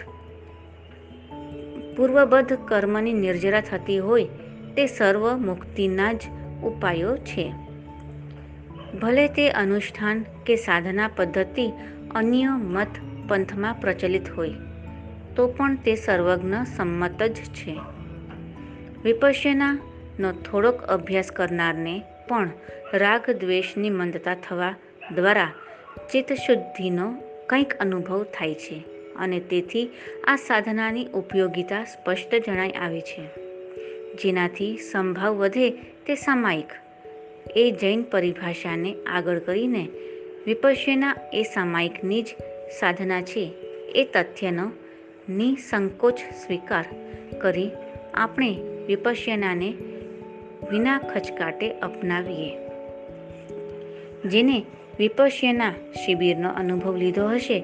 પૂર્વબદ્ધ 1.98 2.58
કર્મની 2.66 3.14
નિર્જરા 3.14 3.62
થતી 3.62 3.98
હોય 3.98 4.26
તે 4.76 4.88
સર્વ 4.88 5.38
મુક્તિના 5.38 6.14
જ 6.14 6.22
ઉપાયો 6.64 7.18
છે. 7.18 7.54
ભલે 9.02 9.28
તે 9.28 9.50
અનુષ્ઠાન 9.50 10.26
કે 10.46 10.56
સાધના 10.56 11.08
પદ્ધતિ 11.08 11.72
અન્ય 12.16 12.50
મત 12.50 12.88
પંથમાં 13.28 13.74
પ્રચલિત 13.74 14.30
હોય, 14.30 14.52
તો 15.36 15.48
પણ 15.48 15.76
તે 15.76 15.96
સર્વજ્ઞ 15.96 16.54
સંમત 16.76 17.24
જ 17.24 17.36
છે. 17.36 17.80
વિપશ્યનાનો 19.04 20.32
થોડોક 20.32 20.82
અભ્યાસ 20.82 21.32
કરનારને 21.32 22.04
પણ 22.28 22.50
રાગ 22.94 23.30
દ્વેષની 23.30 23.90
મંદતા 23.90 24.36
થવા 24.36 24.76
દ્વારા 25.16 25.52
ચિત્તશુદ્ધિનો 26.12 27.14
કંઈક 27.48 27.74
અનુભવ 27.74 28.24
થાય 28.24 28.54
છે 28.54 28.84
અને 29.16 29.40
તેથી 29.40 29.90
આ 30.28 30.36
સાધનાની 30.36 31.06
ઉપયોગિતા 31.06 31.84
સ્પષ્ટ 31.84 32.36
જણાઈ 32.46 32.72
આવે 32.72 33.02
છે. 33.02 33.22
જેનાથી 34.16 34.78
સંભાવ 34.78 35.34
વધે 35.34 35.70
તે 36.06 36.16
સામાયિક. 36.16 36.68
એ 37.56 37.72
જૈન 37.82 38.02
પરિભાષાને 38.02 38.96
આગળ 39.08 39.40
કરીને 39.40 39.90
વિપશ્યના 40.46 41.16
એ 41.34 41.44
સામાયિકની 41.44 42.22
જ 42.22 42.28
સાધના 42.80 43.22
છે. 43.22 43.52
એ 43.96 44.10
તથ્યનો 44.14 44.72
નિસંકોચ 45.30 46.18
સ્વીકાર 46.18 46.86
કરી 47.38 47.72
આપણે 48.14 48.58
વિપશ્યનાને 48.88 49.74
વિના 50.72 50.98
ખચકાટે 50.98 51.72
અપનાવીએ. 51.72 52.58
જેને 54.28 54.66
વિપશ્યના 55.00 55.72
શિબિરનો 55.72 56.50
અનુભવ 56.50 56.96
લીધો 56.96 57.28
હશે, 57.28 57.60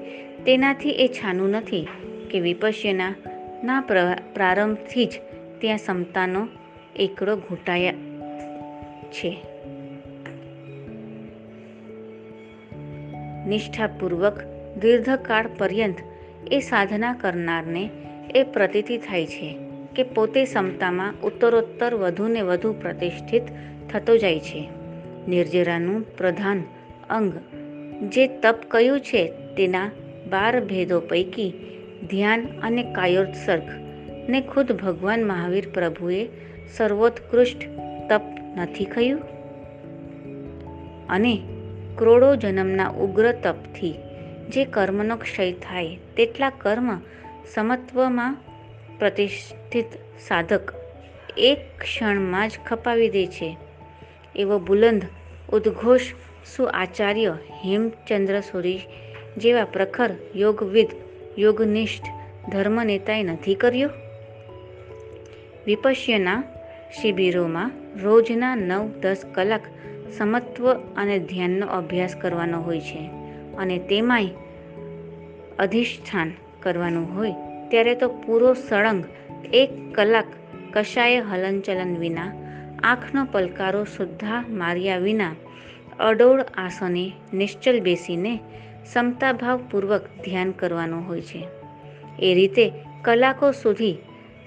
તેનાથી 0.46 0.90
એ 0.90 1.08
છાનું 1.08 1.50
નથી 1.50 1.88
કે 2.30 2.40
વિપશ્યના 2.40 3.14
ના 3.64 3.80
પ્રારંભથી 4.34 5.04
જ 5.04 5.10
ત્યાં 5.58 5.76
ક્ષમતાનો 5.76 6.48
એકડો 6.96 7.36
ઘૂંટાયા 7.36 7.92
છે. 9.10 9.36
નિષ્ઠાપૂર્વક 13.48 14.38
દીર્ઘકાળ 14.80 15.46
પર્યંત 15.58 15.96
એ 16.52 16.60
સાધના 16.60 17.12
કરનારને 17.12 17.90
એ 18.34 18.42
પ્રતીતિ 18.42 18.96
થાય 18.98 19.26
છે. 19.26 19.71
કે 19.96 20.02
પોતે 20.02 20.44
ક્ષમતામાં 20.44 21.14
ઉત્તરોત્તર 21.22 21.94
વધુને 21.94 22.40
વધુ 22.40 22.72
પ્રતિષ્ઠિત 22.72 23.42
થતો 23.90 24.16
જાય 24.16 24.40
છે. 24.40 24.68
નિર્જરાનું 25.28 26.16
પ્રધાન 26.16 26.62
અંગ 27.10 27.32
જે 28.10 28.26
તપ 28.26 28.56
કયું 28.68 29.00
છે 29.00 29.32
તેના 29.56 29.90
બાર 30.30 30.64
ભેદો 30.64 31.00
પૈકી 31.00 31.54
ધ્યાન 32.10 32.46
અને 32.62 32.82
કાયોત્સર્ગ 32.82 33.62
ને 34.30 34.40
ખુદ 34.40 34.72
ભગવાન 34.72 35.24
મહાવીર 35.24 35.68
પ્રભુએ 35.74 36.28
સર્વોત્કૃષ્ટ 36.76 37.58
તપ 38.08 38.22
નથી 38.56 38.84
કહ્યું? 38.84 39.20
અને 41.08 41.42
કરોડો 41.94 42.36
જન્મના 42.36 42.88
ઉગ્ર 42.88 43.32
તપથી 43.32 43.94
જે 44.48 44.64
કર્મનો 44.64 45.16
ક્ષય 45.16 45.52
થાય, 45.52 45.96
તેટલા 46.16 46.50
કર્મ 46.50 47.00
સમત્વમાં 47.54 48.36
પ્રતિષ્ઠિત 49.72 50.20
સાધક 50.28 50.74
એક 51.38 51.58
ક્ષણમાં 51.80 52.48
જ 52.48 52.52
ખપાવી 52.66 53.08
દે 53.08 53.26
છે. 53.26 53.56
એવો 54.36 54.58
બુલંદ, 54.58 55.02
ઉદ્ઘોષ 55.52 56.00
શું 56.56 56.70
આચાર્ય 56.70 57.36
હેમચંદ્ર 57.64 58.40
સુરી 58.40 58.80
જેવા 59.36 59.64
પ્રખર 59.64 60.10
યોગવિદ, 60.36 60.88
યોગનિષ્ઠ 61.38 62.04
ધર્મનેતાએ 62.50 63.22
નથી 63.22 63.54
કર્યો? 63.54 63.90
વિપશ્યના 65.66 66.44
શિબિરોમાં 67.00 67.72
રોજના 68.02 68.56
નવ 68.56 68.88
દસ 69.00 69.22
કલાક 69.34 69.62
સમત્વ 70.18 70.72
અને 70.96 71.18
ધ્યાનનો 71.18 71.66
અભ્યાસ 71.66 72.16
કરવાનો 72.16 72.60
હોય 72.60 72.80
છે 72.80 73.10
અને 73.56 73.78
તેમાંય 73.78 74.28
અધિષ્ઠાન 75.58 76.32
કરવાનું 76.62 77.16
હોય, 77.16 77.32
ત્યારે 77.70 77.94
તો 77.94 78.08
પૂરો 78.08 78.54
સળંગ 78.54 79.04
એક 79.52 79.94
કલાક 79.94 80.26
કશાય 80.72 81.20
હલનચલન 81.20 81.96
વિના, 81.98 82.32
આંખનો 82.82 83.24
પલકારો 83.24 83.84
સુદ્ધા 83.84 84.44
માર્યા 84.48 84.98
વિના, 84.98 85.34
અડોળ 86.00 86.44
આસને 86.56 87.12
નિશ્ચલ 87.34 87.80
બેસીને 87.80 88.40
સમતાભાવપૂર્વક 88.92 90.04
ધ્યાન 90.24 90.50
કરવાનું 90.50 91.08
હોય 91.08 91.20
છે. 91.20 91.48
એ 92.18 92.34
રીતે 92.34 92.72
કલાકો 93.02 93.52
સુધી 93.52 93.96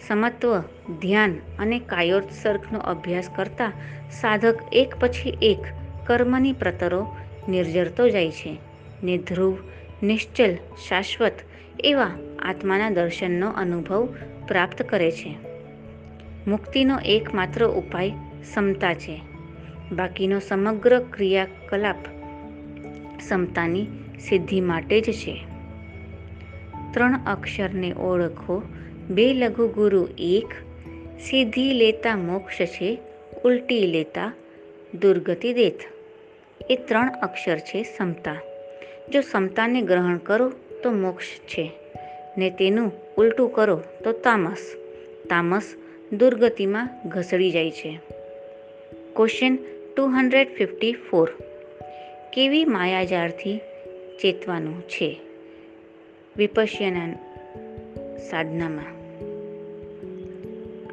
સમત્વ, 0.08 0.60
ધ્યાન 1.02 1.36
અને 1.60 1.80
કાયોત્સર્ગનો 1.80 2.80
અભ્યાસ 2.80 3.30
કરતા 3.36 3.72
સાધક 4.12 4.60
એક 4.72 4.96
પછી 5.00 5.38
એક 5.42 5.58
કર્મની 6.08 6.54
પ્રતરો 6.54 7.16
નિર્જરતો 7.50 8.10
જાય 8.10 8.32
છે. 8.32 8.58
ને 9.04 9.18
ધ્રુવ 9.18 9.58
નિશ્ચલ, 10.04 10.56
શાશ્વત 10.88 11.34
એવા 11.80 12.12
આત્માના 12.40 12.90
દર્શનનો 12.90 13.50
અનુભવ 13.50 14.16
પ્રાપ્ત 14.48 14.82
કરે 14.82 15.12
છે. 15.12 15.36
મુક્તિનો 16.48 17.00
એકમાત્ર 17.00 17.68
ઉપાય 17.68 18.12
સમતા 18.54 18.94
છે. 18.94 19.22
બાકીનો 19.92 20.40
સમગ્ર 20.40 21.00
ક્રિયાકલાપ 21.00 21.96
સમતાની 23.28 23.88
સિદ્ધિ 24.30 24.62
માટે 24.62 25.02
જ 25.02 25.12
છે. 25.12 25.46
ત્રણ 26.94 27.20
અક્ષરને 27.28 27.94
ઓળખો, 27.94 28.62
બે 29.10 29.34
લઘુ 29.34 29.68
ગુરુ 29.68 30.08
એક, 30.18 30.48
સિદ્ધિ 31.20 31.74
લેતા 31.74 32.16
મોક્ષ 32.16 32.62
છે, 32.62 32.98
ઉલટી 33.46 33.88
લેતા 33.88 34.34
દુર્ગતિ 35.02 35.54
દેત. 35.54 35.80
એ 36.70 36.76
ત્રણ 36.76 37.10
અક્ષર 37.10 37.58
છે 37.58 37.84
સમતા. 37.84 38.36
જો 39.14 39.22
સમતાને 39.22 39.82
ગ્રહણ 39.82 40.18
કરો 40.18 40.52
તો 40.84 40.92
મોક્ષ 40.92 41.26
છે. 41.26 41.72
ને 42.38 42.50
તેનું 42.50 42.92
ઉલટું 43.18 43.54
કરો 43.54 43.82
તો 44.04 44.12
તામસ. 44.12 44.58
તામસ 45.30 45.74
દુર્ગતિમાં 46.14 47.10
ઘસડી 47.10 47.52
જાય 47.52 47.72
છે. 47.72 48.00
Question 49.16 49.58
two 49.96 50.06
hundred 50.06 50.56
fifty 50.56 50.94
four 50.94 51.30
કેવી 52.34 52.66
માયાજાળથી 52.66 53.58
ચેતવાનું 54.22 54.82
છે? 54.82 55.20
વિપશ્યના 56.38 57.14
સાધનામાં. 58.18 58.96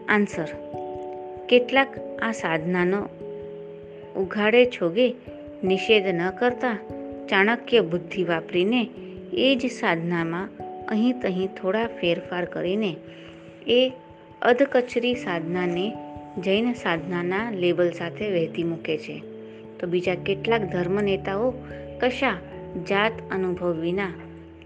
આન્સર 0.08 0.48
કેટલાક 1.48 1.98
આ 2.22 2.32
સાધનાનો 2.32 3.08
ઉઘાડે 4.16 4.66
છોગે, 4.66 5.14
નિષેધ 5.64 6.06
ન 6.06 6.30
કરતા, 6.30 6.78
ચાણક્ય 7.28 7.80
બુદ્ધિ 7.80 8.24
વાપરીને 8.24 8.88
એ 9.32 9.58
જ 9.62 9.70
સાધનામાં 9.70 10.48
અહીં 10.88 11.20
તહીં 11.20 11.48
થોડા 11.60 11.86
ફેરફાર 11.86 12.44
કરીને 12.44 12.96
એ 13.66 13.92
અધકચરી 14.42 15.14
સાધનાને 15.14 15.92
જૈન 16.38 16.72
સાધનાના 16.72 17.50
લેબલ 17.50 17.90
સાથે 17.90 18.30
વહેતી 18.30 18.64
મૂકે 18.64 18.98
છે. 18.98 19.22
તો 19.80 19.86
બીજા 19.86 20.14
કેટલાક 20.14 20.62
ધર્મ 20.62 21.00
નેતાઓ 21.00 21.54
કશા 22.00 22.38
જાત 22.88 23.12
અનુભવ 23.30 23.72
વિના 23.72 24.12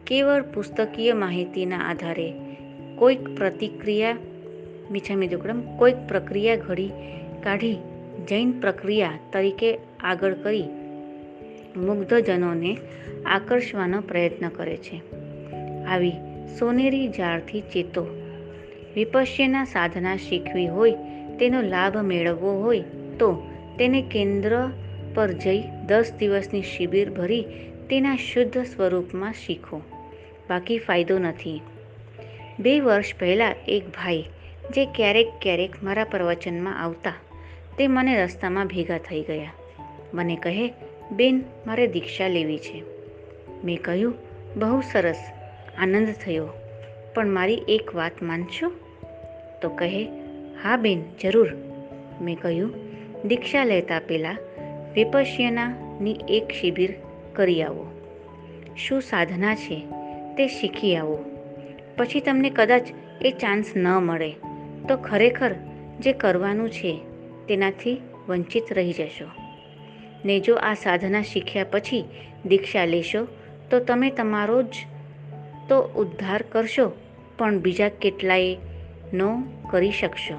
કેવળ 0.07 0.42
પુસ્તકીય 0.42 1.12
માહિતીના 1.12 1.79
આધારે 1.79 2.33
કોઈક 2.96 3.37
પ્રતિક્રિયા 3.37 4.16
મીછામી 4.90 5.29
દુકડમ 5.29 5.61
કોઈક 5.61 5.96
પ્રક્રિયા 6.09 6.57
ઘડી 6.57 6.90
કાઢી 7.42 7.76
જૈન 8.29 8.61
પ્રક્રિયા 8.61 9.18
તરીકે 9.33 9.79
આગળ 10.00 10.35
કરી 10.35 10.62
મુગ્ધજનોને 11.76 12.76
આકર્ષવાનો 13.26 14.00
પ્રયત્ન 14.00 14.48
કરે 14.48 14.76
છે. 14.76 15.25
આવી 15.88 16.12
સોનેરી 16.59 17.09
જાળથી 17.09 17.61
ચેતો. 17.61 18.07
વિપશ્યના 18.94 19.64
સાધના 19.64 20.16
શીખવી 20.16 20.68
હોય, 20.68 20.94
તેનો 21.38 21.62
લાભ 21.62 21.96
મેળવવો 21.96 22.62
હોય, 22.62 22.81
તો 23.18 23.46
તેને 23.79 24.03
કેન્દ્ર 24.03 24.70
પર 25.14 25.33
જઈ 25.33 25.62
દસ 25.87 26.12
દિવસની 26.18 26.62
શિબિર 26.62 27.11
ભરી 27.11 27.44
તેના 27.90 28.16
શુદ્ધ 28.16 28.59
સ્વરૂપમાં 28.59 29.33
શીખો. 29.33 29.83
બાકી 30.49 30.79
ફાયદો 30.79 31.18
નથી. 31.18 31.61
બે 32.61 32.81
વર્ષ 32.81 33.14
પહેલાં 33.18 33.55
એક 33.68 33.88
ભાઈ, 33.88 34.25
જે 34.75 34.85
ક્યારેક 34.85 35.29
ક્યારેક 35.42 35.83
મારા 35.83 36.05
પ્રવચનમાં 36.05 36.83
આવતા, 36.83 37.12
તે 37.79 37.88
મને 37.88 38.22
રસ્તામાં 38.22 38.66
ભેગા 38.66 38.99
થઈ 38.99 39.22
ગયા. 39.22 39.53
મને 40.14 40.37
કહે, 40.37 40.72
બેન, 41.12 41.42
મારે 41.66 41.87
દીક્ષા 41.87 42.29
લેવી 42.29 42.59
છે. 42.59 42.83
મેં 43.64 43.79
કહ્યું, 43.83 44.14
બહુ 44.57 44.81
સરસ. 44.81 45.22
આનંદ 45.78 46.08
થયો. 46.24 46.48
પણ 47.14 47.26
મારી 47.26 47.62
એક 47.68 47.94
વાત 47.94 48.22
માનશો? 48.22 48.72
તો 49.62 49.68
કહે, 49.68 50.04
હા 50.62 50.76
બેન, 50.76 51.02
જરૂર 51.22 51.48
મેં 52.20 52.38
કહ્યું, 52.40 52.74
દીક્ષા 53.24 53.64
લેતા 53.64 53.98
પહેલાં 53.98 54.36
વિપશ્યનાની 54.94 56.16
એક 56.28 56.52
શિબિર 56.60 56.94
કરી 57.32 57.62
આવો. 57.62 57.86
શું 58.76 59.00
સાધના 59.00 59.54
છે 59.54 59.84
તે 60.36 60.48
શીખી 60.48 60.96
આવો. 60.96 61.24
પછી 61.96 62.20
તમને 62.20 62.50
કદાચ 62.50 62.82
એ 63.22 63.30
ચાન્સ 63.30 63.64
ન 63.76 63.88
મળે. 63.88 64.30
તો 64.88 64.96
ખરેખર 64.96 65.54
જે 66.00 66.12
કરવાનું 66.12 66.70
છે 66.70 67.00
તેનાથી 67.48 68.00
વંચિત 68.28 68.72
રહી 68.72 68.92
જશો. 68.92 69.24
ને 70.24 70.40
જો 70.40 70.54
આ 70.54 70.74
સાધના 70.74 71.22
શીખ્યા 71.22 71.64
પછી 71.64 72.04
દીક્ષા 72.46 72.84
લેશો, 72.84 73.26
તો 73.70 73.78
તમે 73.78 74.10
તમારો 74.10 74.62
જ 74.62 74.74
તો 75.68 75.81
ઉદ્ધાર 75.81 76.42
કરશો, 76.42 76.92
પણ 77.38 77.59
બીજા 77.59 77.88
કેટલાય 77.88 78.57
નો 79.14 79.42
કરી 79.70 79.90
શકશો. 79.90 80.35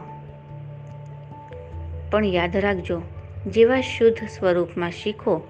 પણ 2.12 2.26
યાદ 2.26 2.58
રાખજો, 2.58 3.02
જેવા 3.48 3.82
શુદ્ધ 3.82 4.18
સ્વરૂપમાં 4.18 4.92
શીખો, 4.92 5.42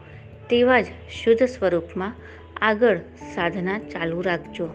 તેવા 0.49 0.81
જ 0.81 0.85
શુદ્ધ 1.11 1.43
સ્વરૂપમાં 1.43 2.15
આગળ 2.61 2.97
સાધના 3.35 3.79
ચાલુ 3.79 4.21
રાખજો. 4.21 4.69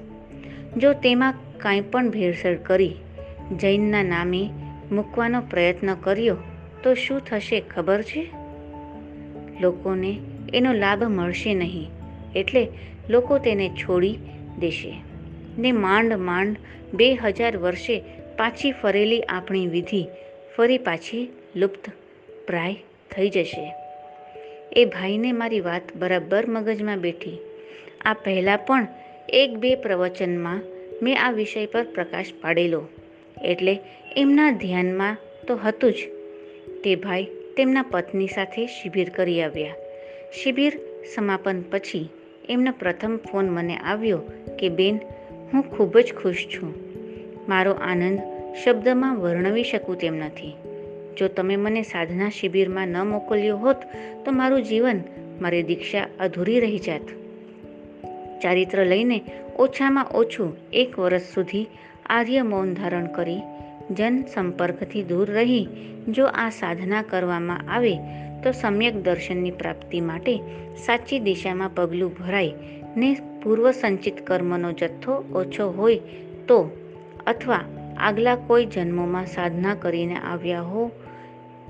જો 0.77 0.93
તેમાં 0.93 1.35
કાંઈ 1.59 1.81
પણ 1.81 2.11
ભેળસેળ 2.11 2.57
કરી, 2.57 2.95
જૈનના 3.61 4.03
નામે 4.03 4.51
મૂકવાનો 4.93 5.41
પ્રયત્ન 5.41 5.95
કર્યો, 5.95 6.37
તો 6.83 6.95
શું 6.95 7.21
થશે 7.21 7.61
ખબર 7.61 8.03
છે? 8.03 8.31
લોકોને 9.61 10.21
એનો 10.55 10.73
લાભ 10.73 11.03
મળશે 11.03 11.55
નહીં, 11.55 11.91
એટલે 12.37 12.69
લોકો 13.11 13.39
તેને 13.39 13.69
છોડી 13.69 14.19
દેશે. 14.59 14.95
ને 15.59 15.73
માંડ 15.73 16.13
માંડ 16.13 16.57
બે 16.95 17.15
હજાર 17.15 17.57
વર્ષે 17.57 18.03
પાછી 18.39 18.73
ફરેલી 18.73 19.23
આપણી 19.23 19.67
વિધિ 19.67 20.07
ફરી 20.57 20.79
પાછી 20.79 21.33
લુપ્ત 21.57 21.91
પ્રાય 22.47 22.77
થઈ 23.11 23.29
જશે. 23.29 23.75
એ 24.77 24.85
ભાઈને 24.85 25.33
મારી 25.33 25.61
વાત 25.61 25.97
બરાબર 25.97 26.47
મગજમાં 26.47 26.99
બેઠી. 26.99 27.39
આ 28.05 28.13
પહેલાં 28.13 28.59
પણ 28.59 28.87
એક 29.29 29.57
બે 29.57 29.75
પ્રવચનમાં 29.75 30.63
મેં 31.03 31.21
આ 31.21 31.31
વિષય 31.31 31.67
પર 31.67 31.85
પ્રકાશ 31.85 32.27
પાડેલો. 32.41 32.89
એટલે 33.45 33.79
એમના 34.17 34.51
ધ્યાનમાં 34.51 35.17
તો 35.49 35.57
હતું 35.57 35.93
જ. 35.93 35.97
તે 36.85 36.95
ભાઈ 36.95 37.27
તેમના 37.57 37.83
પત્ની 37.83 38.27
સાથે 38.27 38.67
શિબિર 38.67 39.09
કરી 39.09 39.43
આવ્યા. 39.43 39.75
શિબિર 40.43 40.73
સમાપન 41.15 41.63
પછી 41.63 42.09
એમનો 42.49 42.73
પ્રથમ 42.73 43.17
ફોન 43.17 43.51
મને 43.51 43.77
આવ્યો 43.77 44.19
કે, 44.61 44.69
બેન, 44.69 44.99
હું 45.53 45.63
ખૂબ 45.63 45.99
જ 45.99 46.15
ખુશ 46.23 46.47
છું. 46.55 46.75
મારો 47.49 47.73
આનંદ 47.73 48.21
શબ્દમાં 48.65 49.17
વર્ણવી 49.17 49.65
શકું 49.65 49.99
તેમ 49.99 50.15
નથી. 50.15 50.55
જો 51.19 51.29
તમે 51.29 51.57
મને 51.57 51.83
સાધના 51.83 52.29
શિબિરમાં 52.29 52.89
ન 52.89 52.97
મોકલ્યો 52.97 53.57
હોત, 53.57 53.77
તો 54.25 54.33
મારું 54.33 54.63
જીવન 54.63 55.01
મારી 55.41 55.63
દીક્ષા 55.63 56.07
અધૂરી 56.21 56.61
રહી 56.61 56.79
જાત. 56.79 57.03
ચારિત્ર 58.43 58.87
લઈને 58.87 59.21
ઓછામાં 59.59 60.07
ઓછું 60.15 60.57
એક 60.73 60.99
વર્ષ 60.99 61.23
સુધી 61.23 61.67
આર્ય 62.07 62.43
મૌન 62.43 62.75
ધારણ 62.75 63.07
કરી, 63.07 63.41
જન 63.91 64.23
સંપર્કથી 64.35 65.03
દૂર 65.03 65.31
રહી, 65.31 65.69
જો 66.09 66.27
આ 66.27 66.49
સાધના 66.49 67.03
કરવામાં 67.03 67.73
આવે 67.73 67.97
તો 68.43 68.53
સમ્યક 68.53 69.03
દર્શનની 69.03 69.51
પ્રાપ્તિ 69.51 70.01
માટે 70.01 70.39
સાચી 70.77 71.19
દિશામાં 71.19 71.71
પગલું 71.75 72.15
ભરાય 72.15 72.53
ને 72.97 73.17
પૂર્વ 73.43 73.71
સંચિત 73.71 74.27
કર્મનો 74.27 74.73
જથ્થો 74.73 75.13
ઓછો 75.13 75.71
હોય 75.71 75.97
તો 76.49 76.71
અથવા 77.27 77.61
આગલા 77.99 78.37
કોઈ 78.37 78.67
જન્મોમાં 78.67 79.27
સાધના 79.27 79.75
કરીને 79.75 80.17
આવ્યા 80.17 80.61
હો 80.61 80.91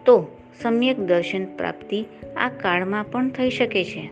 તો 0.06 0.26
સમ્યક 0.62 1.00
દર્શન 1.00 1.44
પ્રાપ્તિ 1.44 2.04
આ 2.37 2.48
કાળમાં 2.48 3.04
પણ 3.04 3.28
થઈ 3.28 3.50
શકે 3.50 3.85
છે. 3.85 4.11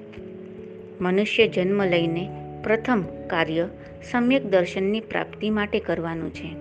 મનુષ્ય 1.01 1.49
જન્મ 1.49 1.85
લઈને 1.85 2.29
પ્રથમ 2.65 3.03
કાર્ય 3.27 3.69
સમ્યક 4.11 4.47
દર્શનની 4.47 5.01
પ્રાપ્તિ 5.01 5.51
માટે 5.51 5.81
કરવાનું 5.81 6.35
છે. 6.35 6.57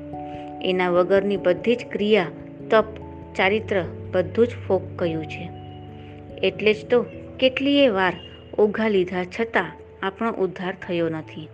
એના 0.70 0.90
વગરની 0.90 1.38
બધી 1.38 1.76
જ 1.76 1.86
ક્રિયા, 1.92 2.26
તપ, 2.70 2.86
ચારિત્ર 3.36 3.84
બધું 4.12 4.48
જ 4.48 4.50
ફોક 4.68 4.82
કહ્યું 4.96 5.26
છે. 5.26 5.59
એટલે 6.44 6.74
જ 6.74 6.86
તો 6.86 7.06
કેટલીય 7.40 7.90
વાર 7.90 8.14
ઓઘા 8.58 8.88
લીધા 8.88 9.24
છતાં 9.24 9.72
આપણો 10.04 10.32
ઉદ્ધાર 10.32 10.76
થયો 10.76 11.10
નથી. 11.10 11.48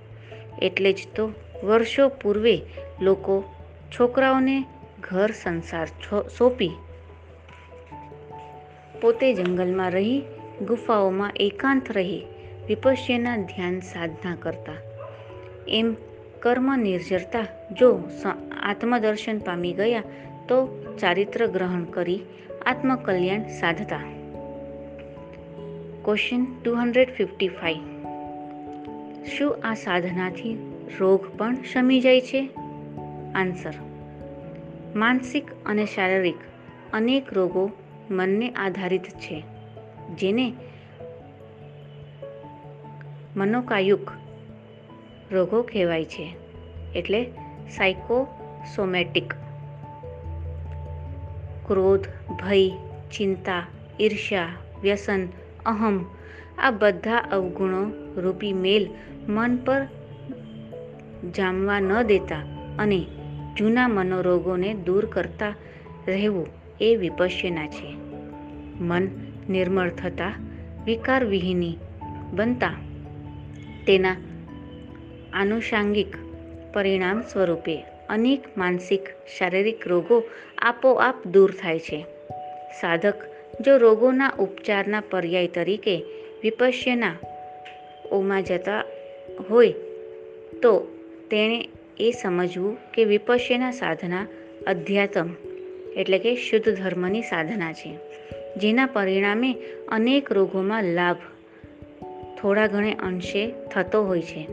એટલે 0.62 0.94
જ 0.94 1.08
તો 1.16 1.32
વર્ષો 1.64 2.08
પૂર્વે 2.08 2.62
લોકો 3.02 3.44
છોકરાઓને 4.00 4.64
ઘર 5.02 5.32
સંસાર 5.32 5.88
સોંપી 6.28 6.72
પોતે 9.02 9.34
જંગલમાં 9.34 9.92
રહી, 9.92 10.22
ગુફાઓમાં 10.62 11.32
એકાંત 11.36 11.92
રહી, 11.92 12.24
વિપશ્યના 12.68 13.38
ધ્યાન 13.38 13.80
સાધના 13.80 14.36
કરતા. 14.36 14.78
એમ 15.68 15.96
કર્મ 16.40 16.76
નિર્જરતા 16.76 17.46
જો 17.72 18.04
આત્મદર્શન 18.64 19.40
પામી 19.40 19.74
ગયા 19.74 20.04
તો 20.48 20.58
ચારિત્ર 21.00 21.48
ગ્રહણ 21.48 21.84
કરી, 21.84 22.22
આત્મકલ્યાણ 22.66 23.44
સાધતા. 23.44 24.15
Question 26.06 26.46
two 26.64 26.76
hundred 26.76 27.16
fifty 27.16 27.48
five 27.48 27.80
શું 29.24 29.56
આ 29.64 29.74
સાધનાથી 29.74 30.74
રોગ 31.00 31.38
પણ 31.38 31.58
શમી 31.74 32.02
જાય 32.02 32.22
છે? 32.22 32.50
આન્સર, 33.36 33.74
માનસિક 34.96 35.52
અને 35.66 35.86
શારીરિક 35.86 36.36
અનેક 36.94 37.34
રોગો 37.34 37.72
મનને 38.10 38.50
આધારિત 38.50 39.04
છે, 39.04 39.44
જેને 40.16 40.54
મનોકાયુક 43.36 44.12
રોગો 45.32 45.62
કહેવાય 45.62 46.06
છે, 46.06 46.36
એટલે 46.96 47.24
સાયકોસોમેટિક 47.70 49.34
ક્રોધ, 51.68 52.06
ભય, 52.30 52.70
ચિંતા, 53.12 53.64
ઈર્ષ્યા, 54.02 54.50
વ્યસન 54.82 55.28
અહમ. 55.66 56.06
આ 56.58 56.72
બધા 56.72 57.18
અવગુણો 57.18 57.92
રૂપી 58.22 58.54
મેલ 58.54 58.90
મન 59.28 59.58
પર 59.58 59.88
જામવા 61.38 61.80
ન 61.80 62.02
દેતા 62.02 62.40
અને 62.80 63.06
જૂના 63.58 63.88
મનોરોગોને 63.88 64.74
દૂર 64.74 65.06
કરતા 65.06 65.56
રહેવું 66.08 66.48
એ 66.82 66.96
વિપશ્યના 66.96 67.68
છે. 67.68 67.96
મન 68.84 69.08
નિર્મળ 69.50 69.90
થતાં 69.90 70.34
વિકારવિહીની 70.86 71.78
બનતા 72.34 72.72
તેના 73.88 74.16
આનુષાંગિક 75.34 76.16
પરિણામ 76.74 77.22
સ્વરૂપે 77.22 77.86
અનેક 78.10 78.58
માનસિક, 78.58 79.04
શારીરિક 79.38 79.88
રોગો 79.88 80.24
આપોઆપ 80.58 81.28
દૂર 81.28 81.52
થાય 81.52 81.80
છે. 81.80 82.06
સાધક 82.82 83.35
જો 83.62 83.78
રોગોના 83.78 84.34
ઉપચારના 84.40 85.02
પર્યાય 85.02 85.48
તરીકે 85.48 86.04
વિપશ્યના 86.44 87.16
ઓમાં 88.12 88.44
જતા 88.44 88.84
હોય, 89.50 89.72
તો 90.62 90.88
તેણે 91.32 91.70
એ 92.00 92.12
સમજવું 92.12 92.78
કે 92.94 93.06
વિપશ્યના 93.06 93.72
સાધના 93.72 94.28
અધ્યાત્મ 94.68 95.30
એટલે 95.96 96.20
કે 96.20 96.36
શુદ્ધ 96.36 96.76
ધર્મની 96.76 97.22
સાધના 97.22 97.74
છે, 97.74 97.98
જેના 98.58 98.86
પરિણામે 98.86 99.58
અનેક 99.88 100.32
રોગોમાં 100.32 100.84
લાભ 100.84 101.18
થોડા 102.42 102.68
ઘણે 102.68 102.94
અંશે 102.94 103.54
થતો 103.74 104.04
હોય 104.04 104.22
છે. 104.22 104.48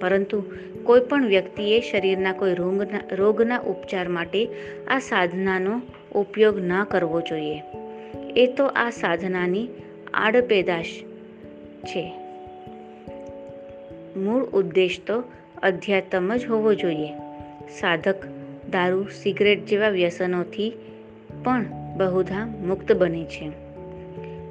પરંતુ 0.00 0.42
કોઈ 0.84 1.00
પણ 1.00 1.26
વ્યક્તિએ 1.26 1.80
શરીરના 1.80 2.32
કોઈ 2.32 2.54
રોગના 2.54 3.00
રોગના 3.12 3.58
ઉપચાર 3.58 4.08
માટે 4.08 4.48
આ 4.88 4.98
સાધનાનો 4.98 5.80
ઉપયોગ 6.14 6.58
ન 6.58 6.84
કરવો 6.84 7.20
જોઈએ. 7.20 7.62
એ 8.36 8.46
તો 8.46 8.66
આ 8.66 8.90
સાધનાની 8.90 9.68
આડપેદાશ 10.14 10.86
છે. 11.84 12.12
મૂળ 14.16 14.44
ઉદ્દેશ 14.44 15.00
તો 15.06 15.24
અધ્યાત્મ 15.62 16.36
જ 16.36 16.46
હોવો 16.46 16.74
જોઈએ. 16.74 17.08
સાધક 17.80 18.26
દારૂ, 18.70 19.04
સિગરેટ 19.04 19.66
જેવા 19.66 19.88
વ્યસનોથી 19.88 20.72
પણ 21.44 21.64
બહુધા 21.96 22.46
મુક્ત 22.46 22.92
બને 22.92 23.24
છે. 23.24 23.52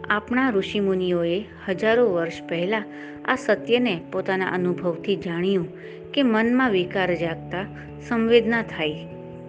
આપણા 0.10 0.50
ઋષિમુનિઓએ 0.50 1.44
હજારો 1.68 2.14
વર્ષ 2.14 2.44
પહેલાં 2.50 2.84
આ 3.26 3.36
સત્યને 3.36 4.02
પોતાના 4.12 4.48
અનુભવથી 4.48 5.16
જાણ્યું 5.16 5.68
કે 6.12 6.24
મનમાં 6.24 6.72
વિકાર 6.72 7.16
જાગતા 7.16 7.66
સંવેદના 8.08 8.62
થાય, 8.62 8.94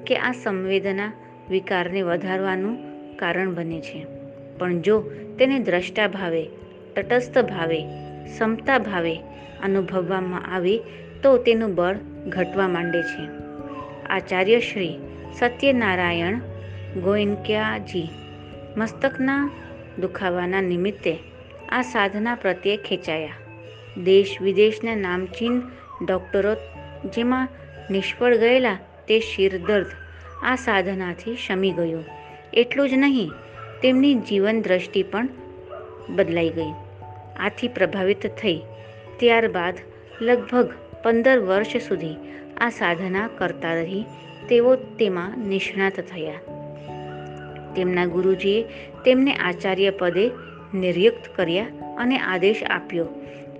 કે 0.06 0.16
આ 0.16 0.32
સંવેદના 0.32 1.12
વિકારને 1.50 2.02
વધારવાનું 2.02 2.76
કારણ 3.16 3.54
બને 3.54 3.80
છે. 3.80 4.17
પણ 4.58 4.80
જો 4.80 5.00
તેને 5.38 5.58
દ્રષ્ટા 5.58 6.08
ભાવે, 6.08 6.46
તટસ્થ 6.96 7.38
ભાવે, 7.38 7.84
સમતા 8.38 8.78
ભાવે 8.78 9.16
અનુભવવામાં 9.62 10.54
આવે, 10.54 10.78
તો 11.22 11.38
તેનું 11.38 11.74
બળ 11.74 11.96
ઘટવા 12.28 12.68
માંડે 12.68 13.02
છે. 13.02 13.28
આચાર્ય 14.06 14.60
શ્રી 14.60 14.98
સત્યનારાયણ 15.38 16.40
ગોયન્ક્યાજી 17.02 18.08
મસ્તકના 18.76 19.50
દુખાવાના 20.00 20.60
નિમિત્તે 20.60 21.18
આ 21.68 21.82
સાધના 21.82 22.34
પ્રત્યે 22.34 22.76
ખેંચાયા. 22.76 23.30
દેશ 24.04 24.36
વિદેશના 24.40 24.96
નામચીન 24.96 25.60
ડૉક્ટરો 26.06 26.54
જેમાં 27.14 27.48
નિષ્ફળ 27.90 28.36
ગયેલા 28.36 28.78
તે 29.08 29.20
શિરદર્દ 29.20 29.86
આ 30.42 30.54
સાધનાથી 30.54 31.36
શમી 31.36 31.70
ગયું. 31.70 32.04
એટલું 32.52 32.90
જ 32.90 32.92
નહીં 32.94 33.30
તેમની 33.82 34.14
જીવન 34.14 34.62
દ્રષ્ટિ 34.62 35.02
પણ 35.02 35.28
બદલાઈ 36.10 36.48
ગઈ. 36.48 36.72
આથી 37.40 37.68
પ્રભાવિત 37.68 38.26
થઈ 38.26 38.62
ત્યારબાદ 39.16 39.74
લગભગ 40.20 40.72
પંદર 41.04 41.38
વર્ષ 41.38 41.88
સુધી 41.88 42.16
આ 42.60 42.68
સાધના 42.68 43.28
કરતા 43.38 43.74
રહી 43.74 44.04
તેઓ 44.48 44.74
તેમાં 44.74 45.38
નિષ્ણાત 45.38 46.00
થયા. 46.00 46.40
તેમના 47.76 48.06
ગુરુજીએ 48.06 48.62
તેમને 49.04 49.34
આચાર્ય 49.34 49.90
પદે 49.90 50.30
નિર્યુક્ત 50.74 51.36
કર્યા 51.36 51.66
અને 51.98 52.18
આદેશ 52.18 52.62
આપ્યો 52.70 53.04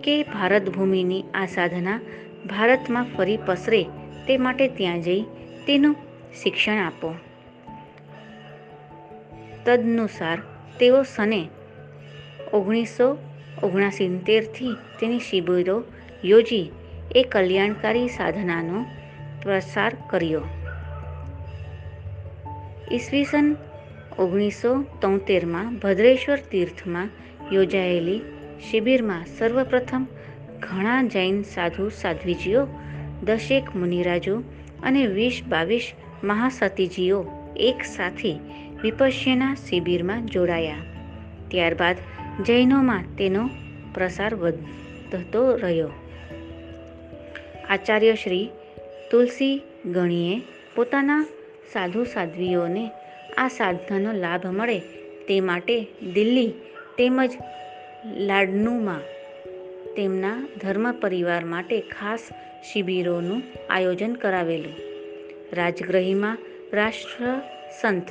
કે 0.04 0.22
ભારત 0.22 0.68
ભૂમિની 0.68 1.22
આ 1.34 1.46
સાધના 1.46 2.00
ભારતમાં 2.46 3.06
ફરી 3.16 3.38
પસરે 3.46 3.82
તે 4.26 4.36
માટે 4.36 4.68
ત્યાં 4.68 5.00
જઈ 5.00 5.22
તેનું 5.66 5.96
શિક્ષણ 6.42 6.76
આપો. 6.76 7.14
તદનુસાર 9.68 10.38
તેઓ 10.80 11.02
સને 11.02 11.48
ઓગણીસો 12.52 13.18
ઓગણસિત્તેરથી 13.62 14.76
તેની 15.00 15.18
શિબિરો 15.18 15.84
યોજી 16.24 16.70
એ 17.14 17.22
કલ્યાણકારી 17.22 18.08
સાધનાનો 18.08 18.86
પ્રસાર 19.42 19.92
કર્યો. 20.10 20.42
ઈસવીસન 22.92 23.56
ઓગણીસો 24.18 24.82
તોતેરમાં 24.82 25.76
ભદ્રેશ્વર 25.76 26.36
તીર્થમાં 26.36 27.08
યોજાયેલી 27.52 28.20
શિબિરમાં 28.70 29.24
સર્વપ્રથમ 29.38 30.06
ઘણા 30.60 31.02
જૈન 31.02 31.42
સાધુ 31.42 31.88
સાધ્વીજીઓ, 31.88 32.66
દશેક 33.24 33.76
મુનિરાજો 33.76 34.42
અને 34.82 35.06
વીસ 35.06 35.42
બાવીસ 35.48 35.92
મહાસતીજીઓ 36.24 37.26
એક 37.56 37.84
સાથે 37.84 38.36
વિપશ્યના 38.82 39.54
શિબિરમાં 39.54 40.26
જોડાયા. 40.26 40.74
ત્યારબાદ 41.48 41.96
જૈનોમાં 42.46 43.04
તેનો 43.18 43.50
પ્રસાર 43.94 44.34
વધતો 44.34 45.56
રહ્યો. 45.56 45.90
આચાર્ય 47.68 48.14
શ્રી 48.14 48.50
તુલસી 49.10 49.62
ગણીએ 49.86 50.42
પોતાના 50.74 51.22
સાધુ 51.72 52.04
સાધ્વીઓને 52.04 52.90
આ 53.38 53.48
સાધનાનો 53.48 54.12
લાભ 54.12 54.46
મળે 54.46 54.78
તે 55.28 55.40
માટે 55.40 55.80
દિલ્હી 56.14 56.52
તેમજ 56.98 57.30
લાડનુમાં 58.16 59.00
તેમના 59.96 60.48
ધર્મ 60.60 60.92
પરિવાર 60.92 61.44
માટે 61.44 61.80
ખાસ 61.80 62.28
શિબિરોનું 62.72 63.42
આયોજન 63.70 64.12
કરાવેલું. 64.12 64.72
રાજગ્રહીમાં 65.52 66.38
રાષ્ટ્ર 66.72 67.40
સંત 67.80 68.04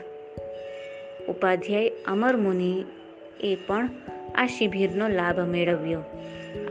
ઉપાધ્યાય 1.28 1.90
અમર 1.90 2.38
મુનિએ 2.38 3.56
પણ 3.56 3.90
આ 4.36 4.46
શિબિરનો 4.46 5.08
લાભ 5.08 5.40
મેળવ્યો. 5.40 6.04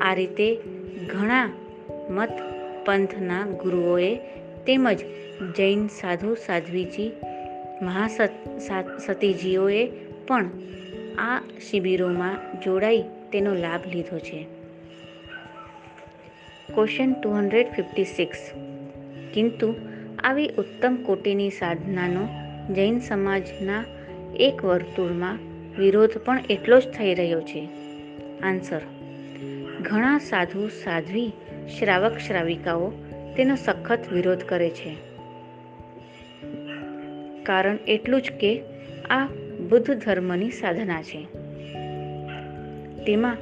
આ 0.01 0.15
રીતે 0.15 0.59
ઘણા 1.07 1.53
મત 2.11 2.29
પંથના 2.85 3.47
ગુરુઓએ 3.47 4.19
તેમજ 4.67 4.99
જૈન 5.57 5.87
સાધુ 5.87 6.35
સાધ્વીજી 6.35 7.13
મહાસતીજીઓએ 7.83 9.91
પણ 10.29 10.51
આ 11.19 11.43
શિબિરોમાં 11.71 12.61
જોડાઈ 12.61 13.05
તેનો 13.33 13.55
લાભ 13.55 13.95
લીધો 13.95 14.19
છે. 14.19 14.47
Question 16.75 17.13
two 17.13 17.31
hundred 17.31 17.73
fifty 17.73 18.05
six. 18.05 18.39
કિંતુ, 19.35 19.75
આવી 20.25 20.49
ઉત્તમ 20.49 20.97
કોટીની 20.97 21.51
સાધનાનો 21.51 22.29
જૈન 22.75 22.99
સમાજના 22.99 23.85
એક 24.35 24.65
વર્તુળમાં 24.65 25.39
વિરોધ 25.79 26.11
પણ 26.25 26.41
એટલો 26.51 26.81
જ 26.81 26.89
થઈ 26.89 27.15
રહ્યો 27.15 27.41
છે. 27.41 27.69
આન્સર. 28.43 28.81
ઘણા 29.81 30.19
સાધુ 30.19 30.69
સાધ્વી 30.69 31.33
શ્રાવક 31.79 32.19
શ્રાવિકાઓ 32.19 32.93
તેનો 33.37 33.57
સખત 33.57 33.99
વિરોધ 34.13 34.39
કરે 34.39 34.71
છે. 34.71 34.97
કારણ 37.43 37.79
એટલું 37.89 38.23
જ 38.23 38.33
કે 38.33 38.63
આ 39.11 39.27
બુદ્ધ 39.71 39.91
ધર્મની 39.95 40.51
સાધના 40.51 41.03
છે. 41.03 41.27
તેમાં 43.05 43.37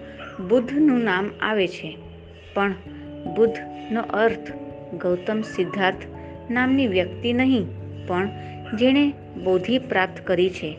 બુદ્ધનું 0.48 1.04
નામ 1.04 1.30
આવે 1.40 1.68
છે, 1.68 1.98
પણ 2.54 2.74
બુદ્ધનો 3.36 4.00
અર્થ 4.00 4.52
ગૌતમ 4.94 5.42
સિદ્ધાર્થ 5.42 5.96
નામની 6.50 6.86
વ્યક્તિ 6.86 7.32
નહીં, 7.32 7.66
પણ 8.06 8.28
જેણે 8.76 9.12
બોધિ 9.44 9.78
પ્રાપ્ત 9.78 10.26
કરી 10.26 10.50
છે, 10.50 10.78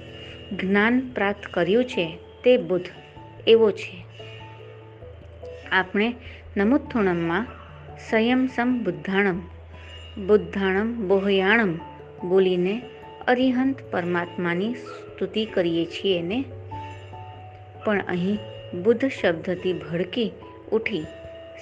જ્ઞાન 0.51 0.99
પ્રાપ્ત 0.99 1.45
કર્યું 1.45 1.85
છે, 1.85 2.17
તે 2.43 2.57
બુદ્ધ 2.57 2.85
એવો 3.47 3.71
છે. 3.71 4.05
આપણે 5.71 6.15
નમુત્થુણમમાં 6.57 7.47
સંયમસમ 8.09 8.83
બુદ્ધાણમ 8.83 9.39
બુદ્ધાણમ 10.27 11.07
બોહયાણમ 11.07 11.79
બોલીને 12.27 12.81
અરિહંત 13.27 13.75
પરમાત્માની 13.91 14.73
સ્તુતિ 14.73 15.45
કરીએ 15.45 15.85
છીએ 15.85 16.21
ને? 16.21 16.43
પણ 17.85 18.01
અહીં 18.07 18.37
બુદ્ધ 18.83 19.05
શબ્દથી 19.05 19.73
ભડકી 19.73 20.31
ઉઠી 20.71 21.03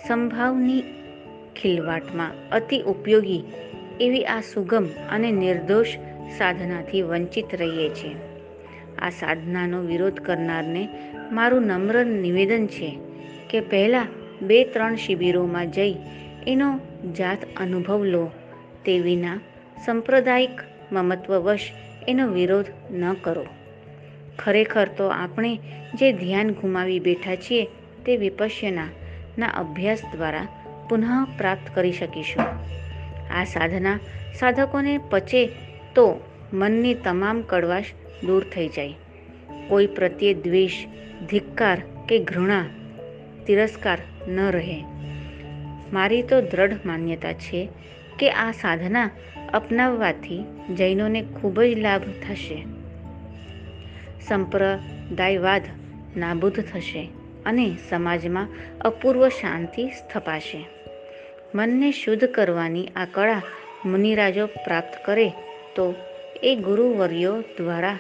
સંભાવની 0.08 0.84
ખિલવાટમાં 1.62 2.50
અતિ 2.52 2.82
ઉપયોગી 2.82 3.44
એવી 4.02 4.26
આ 4.26 4.42
સુગમ 4.54 4.88
અને 5.10 5.32
નિર્દોષ 5.32 5.88
સાધનાથી 6.30 7.02
વંચિત 7.02 7.56
રહીએ 7.56 7.90
છીએ. 7.90 8.16
આ 9.00 9.10
સાધનાનો 9.10 9.82
વિરોધ 9.82 10.20
કરનારને 10.20 10.90
મારું 11.32 11.62
નમ્ર 11.62 12.06
નિવેદન 12.06 12.68
છે 12.68 13.00
કે 13.50 13.60
પહેલાં 13.60 14.08
બે 14.42 14.64
ત્રણ 14.64 14.96
શિબિરોમાં 14.96 15.72
જઈ 15.72 15.96
એનો 16.48 16.80
જાત 17.18 17.38
અનુભવ 17.58 18.04
લો. 18.04 18.32
તે 18.86 19.00
વિના 19.00 19.40
સંપ્રદાયિક 19.86 20.62
મમત્વવશ 20.92 21.60
એનો 22.08 22.28
વિરોધ 22.28 22.66
ન 22.92 23.14
કરો. 23.14 23.46
ખરેખર 24.40 24.88
તો 24.88 25.08
આપણે 25.08 25.60
જે 25.96 26.14
ધ્યાન 26.14 26.52
ગુમાવી 26.52 27.00
બેઠા 27.00 27.36
છીએ 27.36 27.68
તે 28.06 28.18
વિપશ્યના 28.18 29.48
અભ્યાસ 29.48 30.02
દ્વારા 30.12 30.48
પુનઃ 30.90 31.26
પ્રાપ્ત 31.38 31.76
કરી 31.76 31.92
શકીશું. 31.92 32.46
આ 33.40 33.44
સાધના 33.44 34.00
સાધકોને 34.40 34.98
પચે 34.98 35.50
તો 35.96 36.22
મનની 36.54 36.94
તમામ 36.94 37.42
કડવાશ 37.42 37.86
દૂર 38.26 38.44
થઈ 38.44 38.68
જાય. 38.68 38.94
કોઈ 39.68 39.88
પ્રત્યે 39.88 40.34
દ્વેષ, 40.34 40.86
ધિક્કાર 41.30 41.82
કે 42.10 42.20
ઘૃણા, 42.20 42.66
તિરસ્કાર 43.48 43.98
ન 44.28 44.40
રહે. 44.40 44.84
મારી 45.94 46.22
તો 46.22 46.42
દ્રઢ 46.42 46.74
માન્યતા 46.86 47.34
છે 47.34 47.70
કે 48.20 48.32
આ 48.32 48.52
સાધના 48.52 49.10
અપનાવવાથી 49.54 50.44
જૈનોને 50.76 51.22
ખૂબ 51.22 51.62
જ 51.62 51.78
લાભ 51.78 52.02
થશે. 52.02 52.66
સંપ્રદાયવાદ 54.22 55.62
નાબૂદ 56.18 56.52
થશે 56.52 57.10
અને 57.46 57.76
સમાજમાં 57.90 58.48
અપૂર્વ 58.82 59.28
શાંતિ 59.28 59.88
સ્થપાશે. 59.88 60.66
મનને 61.56 61.92
શુદ્ધ 61.92 62.26
કરવાની 62.26 62.88
આ 62.88 63.06
કળા 63.06 63.42
મુનિરાજો 63.86 64.46
પ્રાપ્ત 64.46 65.06
કરે 65.06 65.32
તો 65.76 65.96
એ 66.44 66.56
ગુરુવર્યો 66.56 67.44
દ્વારા 67.58 68.00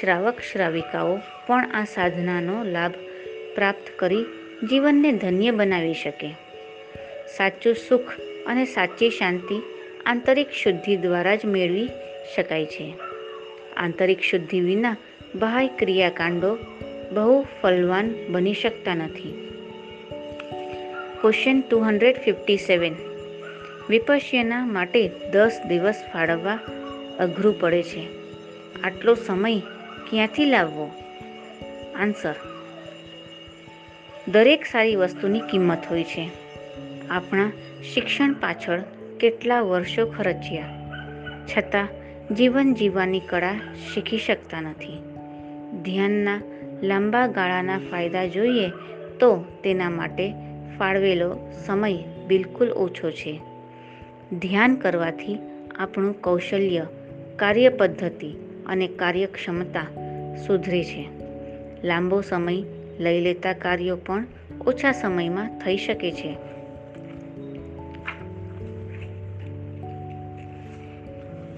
શ્રાવક 0.00 0.40
શ્રાવિકાઓ 0.52 1.20
પણ 1.46 1.70
આ 1.74 1.84
સાધનાનો 1.84 2.64
લાભ 2.64 2.92
પ્રાપ્ત 3.54 3.98
કરી 3.98 4.24
જીવનને 4.70 5.12
ધન્ય 5.12 5.50
બનાવી 5.50 5.94
શકે. 5.94 6.30
સાચું 7.36 7.76
સુખ 7.88 8.12
અને 8.46 8.64
સાચી 8.64 9.10
શાંતિ 9.10 9.62
આંતરિક 10.06 10.50
શુદ્ધિ 10.50 10.96
દ્વારા 10.96 11.34
જ 11.34 11.44
મેળવી 11.44 11.88
શકાય 12.36 12.66
છે. 12.66 12.94
આંતરિક 13.76 14.20
શુદ્ધિ 14.20 14.60
વિના 14.60 14.96
બાહ્ય 15.34 15.68
ક્રિયાકાંડો 15.68 16.58
બહુ 17.12 17.46
ફલવાન 17.62 18.14
બની 18.28 18.54
શકતા 18.54 18.94
નથી. 18.94 19.50
Question 21.20 21.60
two 21.60 21.78
hundred 21.78 22.16
fifty 22.16 22.56
seven 22.56 22.92
Vipassana 23.90 24.66
માટે 24.66 25.10
દસ 25.32 25.60
દિવસ 25.68 26.02
ફાળવવા 26.12 26.58
અઘરું 27.18 27.60
પડે 27.60 27.82
છે. 27.82 28.08
આટલો 28.82 29.14
સમય 29.14 29.58
ક્યાંથી 30.10 30.44
લાવવો? 30.44 30.90
આન્સર 32.00 32.34
દરેક 34.28 34.64
સારી 34.64 34.96
વસ્તુની 34.96 35.40
કિંમત 35.40 35.78
હોય 35.90 36.04
છે. 36.04 36.30
આપણા 37.10 37.52
શિક્ષણ 37.94 38.32
પાછળ 38.32 38.82
કેટલા 39.20 39.60
વર્ષો 39.60 40.06
ખર્ચ્યા? 40.06 40.64
છતાં 41.56 41.88
જીવન 42.34 42.74
જીવવાની 42.74 43.20
કળા 43.20 43.58
શીખી 43.94 44.18
શકતા 44.18 44.60
નથી. 44.60 44.98
ધ્યાનના 45.82 46.40
લાંબા 46.82 47.26
ગાળાના 47.26 47.78
ફાયદા 47.78 48.26
જોઈએ 48.26 48.68
તો 49.20 49.44
તેના 49.64 49.90
માટે 49.90 50.32
ફાળવેલો 50.78 51.36
સમય 51.66 51.94
બિલકુલ 52.26 52.70
ઓછો 52.70 53.10
છે. 53.10 53.40
ધ્યાન 54.32 54.74
કરવાથી 54.74 55.38
આપણું 55.78 56.20
કૌશલ્ય 56.20 56.86
કાર્યપદ્ધતિ 57.36 58.34
અને 58.66 58.86
કાર્યક્ષમતા 58.86 59.86
સુધરે 60.46 60.84
છે. 60.84 61.08
લાંબો 61.86 62.20
સમય 62.20 62.62
લઈ 62.98 63.20
લેતા 63.20 63.52
કાર્યો 63.52 63.96
પણ 63.96 64.26
ઓછા 64.66 64.92
સમયમાં 64.92 65.58
થઈ 65.58 65.76
શકે 65.76 66.12
છે. 66.12 66.36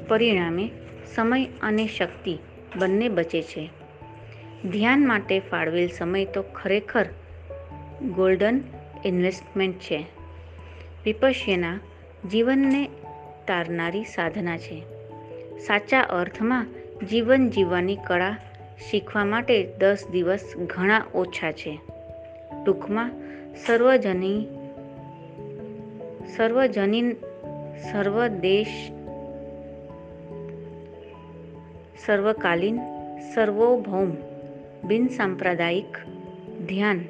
પરિણામે 0.08 0.70
સમય 1.14 1.46
અને 1.62 1.86
શક્તિ 1.86 2.38
બંને 2.76 3.08
બચે 3.08 3.42
છે. 3.42 3.70
ધ્યાન 4.70 5.06
માટે 5.06 5.40
ફાળવેલ 5.40 5.88
સમય 5.88 6.24
તો 6.24 6.42
ખરેખર 6.42 7.06
ગોલ્ડન 8.02 8.60
ઇન્વેસ્ટમેન્ટ 9.04 9.78
છે. 9.78 10.06
વિપશ્યના 11.04 11.80
જીવનને 12.30 12.86
તારનારી 13.46 14.04
સાધના 14.04 14.58
છે. 14.58 14.95
સાચા 15.58 16.00
અર્થમાં 16.00 16.66
જીવન 17.10 17.50
જીવવાની 17.50 17.96
કળા 17.96 18.36
શીખવા 18.90 19.24
માટે 19.24 19.68
દસ 19.78 20.06
દિવસ 20.12 20.56
ઘણા 20.66 21.04
ઓછા 21.14 21.52
છે. 21.52 21.80
ટૂંકમાં, 22.64 23.10
સર્વજની 23.66 24.46
સર્વજનીન 26.36 27.12
સર્વદેશ, 27.92 28.92
સર્વકાલીન, 32.06 32.78
સર્વોભૌમ 33.34 34.10
બિનસાંપ્રદાયિક 34.84 35.98
ધ્યાન 36.68 37.00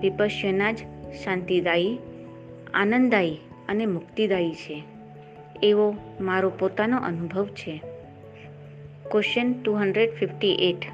વિપશ્યના 0.00 0.72
જ 0.72 0.76
શાંતિદાયી, 1.24 1.98
આનંદદાયી 2.74 3.38
અને 3.68 3.86
મુક્તિદાયી 3.86 4.52
છે. 4.52 4.95
એવો 5.62 5.94
મારો 6.20 6.50
પોતાનો 6.50 6.96
અનુભવ 6.96 7.46
છે. 7.46 7.82
Question 9.10 9.52
two 9.52 9.72
hundred 9.72 10.10
fifty 10.14 10.54
eight 10.54 10.84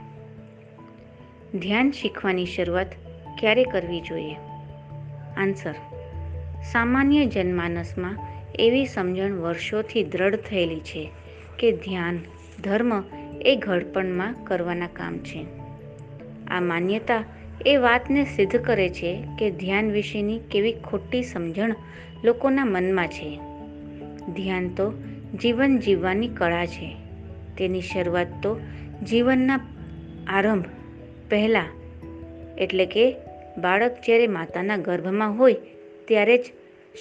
ધ્યાન 1.58 1.90
શીખવાની 1.90 2.46
શરૂઆત 2.46 2.86
ક્યારે 3.38 3.64
કરવી 3.64 4.00
જોઈએ? 4.00 4.34
આન્સર 5.36 5.74
સામાન્ય 6.72 7.26
જનમાનસમાં 7.26 8.18
એવી 8.54 8.86
સમજણ 8.86 9.32
વર્ષોથી 9.32 10.04
દ્રઢ 10.04 10.34
થયેલી 10.34 10.80
છે 10.80 11.10
કે 11.58 11.72
ધ્યાન, 11.72 12.18
ધર્મ 12.62 13.02
એ 13.42 13.56
ઘડપણમાં 13.56 14.34
કરવાના 14.44 14.86
કામ 14.86 15.18
છે. 15.18 15.46
આ 16.46 16.60
માન્યતા 16.60 17.24
એ 17.66 17.76
વાતને 17.76 18.24
સિદ્ધ 18.24 18.56
કરે 18.56 18.88
છે 18.88 19.24
કે 19.38 19.50
ધ્યાન 19.50 19.90
વિશેની 19.90 20.38
કેવી 20.38 20.72
ખોટી 20.72 21.22
સમજણ 21.22 21.74
લોકોના 22.24 22.64
મનમાં 22.64 23.08
છે. 23.08 23.40
ધ્યાન 24.28 24.68
તો 24.68 24.92
જીવન 25.40 25.78
જીવવાની 25.78 26.28
કળા 26.28 26.66
છે. 26.66 26.96
તેની 27.58 27.80
શરૂઆત 27.80 28.26
તો 28.42 28.60
જીવનના 29.08 29.60
આરંભ 30.26 30.64
પહેલાં, 31.30 31.68
એટલે 32.58 32.86
કે 32.86 33.16
બાળક 33.58 33.96
જ્યારે 34.06 34.26
માતાના 34.26 34.76
ગર્ભમાં 34.76 35.38
હોય 35.38 35.56
ત્યારે 36.08 36.38
જ 36.38 36.44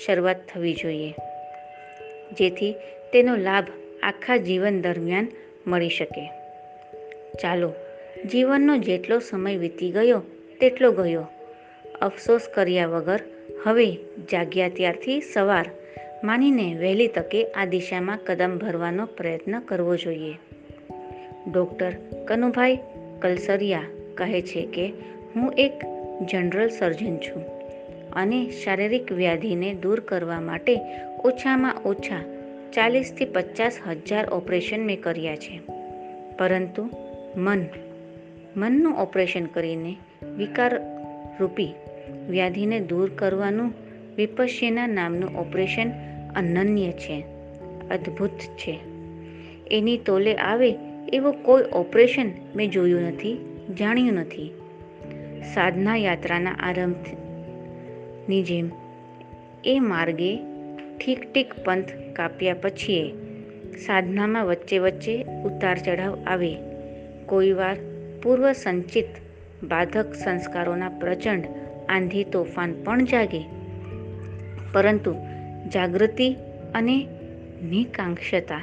શરૂઆત 0.06 0.36
થવી 0.54 0.74
જોઈએ. 0.74 1.14
જેથી 2.38 2.76
તેનો 3.14 3.36
લાભ 3.36 3.66
આખા 4.04 4.38
જીવન 4.38 4.82
દરમિયાન 4.82 5.28
મળી 5.68 5.90
શકે. 5.90 6.28
ચાલો, 7.42 7.74
જીવનનો 8.32 8.78
જેટલો 8.78 9.20
સમય 9.20 9.58
વીતી 9.58 9.92
ગયો 9.92 10.24
તેટલો 10.60 10.92
ગયો. 10.92 11.28
અફસોસ 12.02 12.42
કર્યા 12.54 12.88
વગર 12.88 13.20
હવે 13.66 13.94
જાગ્યા 14.32 14.70
ત્યારથી 14.70 15.22
સવાર 15.22 15.70
માનીને 16.24 16.76
વહેલી 16.76 17.08
તકે 17.08 17.44
આ 17.44 17.66
દિશામાં 17.66 18.20
કદમ 18.26 18.58
ભરવાનો 18.58 19.06
પ્રયત્ન 19.06 19.60
કરવો 19.60 19.96
જોઈએ. 19.96 20.34
ડૉક્ટર 21.52 21.94
કનુભાઈ 22.28 22.80
કલસરિયા 23.22 23.84
કહે 24.16 24.42
છે 24.42 24.66
કે, 24.66 24.94
હું 25.36 25.54
એક 25.58 25.72
જનરલ 26.32 26.70
સર્જન 26.70 27.18
છું 27.18 27.44
અને 28.14 28.50
શારીરિક 28.50 29.12
વ્યાધિને 29.12 29.74
દૂર 29.74 30.00
કરવા 30.00 30.42
માટે 30.42 30.80
ઓછામાં 31.24 31.76
ઓછા 31.86 32.24
ચાલીસથી 32.74 33.26
પચાસ 33.26 33.78
હજાર 33.88 34.30
ઓપરેશન 34.30 34.86
મેં 34.86 35.02
કર્યા 35.02 35.36
છે. 35.36 35.62
પરંતુ 36.38 36.90
મન, 37.36 37.66
મનનું 38.58 38.94
ઓપરેશન 38.96 39.46
કરીને 39.46 39.96
વિકાર 40.38 40.82
રૂપી 41.40 41.74
વ્યાધિને 42.30 42.80
દૂર 42.80 43.10
કરવાનું 43.10 43.74
વિપશ્યના 44.18 44.88
નામનું 44.88 45.38
ઓપરેશન 45.38 46.11
અનન્ય 46.36 46.92
છે, 46.92 47.26
અદ્ભુત 47.92 48.32
છે. 48.32 48.80
એની 49.72 49.98
તોલે 49.98 50.36
આવે 50.36 50.76
એવું 51.14 51.44
કોઈ 51.44 51.64
ઓપરેશન 51.74 52.26
મેં 52.56 52.72
જોયું 52.72 53.02
નથી, 53.02 53.64
જાણ્યું 53.80 54.14
નથી. 54.14 54.52
સાધના 55.54 55.96
યાત્રાના 55.96 56.52
આરંભની 56.52 58.44
જેમ 58.44 58.72
એ 59.66 59.80
માર્ગે 59.80 60.40
ઠીક 61.06 61.34
ઠીક 61.34 61.54
પંથ 61.54 61.90
કાપ્યા 62.14 62.54
પછી 62.54 63.14
સાધનામાં 63.86 64.46
વચ્ચે 64.46 64.78
વચ્ચે 64.78 65.24
ઉતાર 65.24 65.78
ચઢાવ 65.78 66.18
આવે. 66.28 66.56
કોઈ 67.26 67.52
વાર 67.52 67.78
પૂર્વ 68.24 68.52
સંચિત 68.52 69.06
બાધક 69.64 70.14
સંસ્કારોના 70.14 70.90
પ્રચંડ 70.90 71.44
આંધી 71.90 72.24
તોફાન 72.24 72.84
પણ 72.84 73.06
જાગે. 73.06 73.46
પરંતુ 74.74 75.16
જાગૃતિ 75.74 76.36
અને 76.76 77.08
નિકાંક્ષતા 77.70 78.62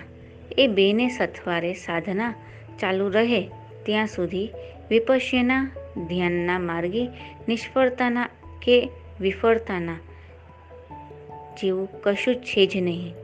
એ 0.58 0.66
બેને 0.66 1.08
સથવારે 1.08 1.74
સાધના 1.74 2.34
ચાલુ 2.80 3.08
રહે 3.08 3.42
ત્યાં 3.86 4.06
સુધી 4.06 4.50
વિપશ્યના 4.90 5.70
ધ્યાનના 6.08 6.58
માર્ગે, 6.58 7.08
નિષ્ફળતાના 7.48 8.28
કે 8.62 8.88
વિફળતાના 9.20 9.96
જેવું 11.60 11.88
કશું 12.00 12.34
છે 12.34 12.66
જ 12.66 12.76
નહીં. 12.76 13.14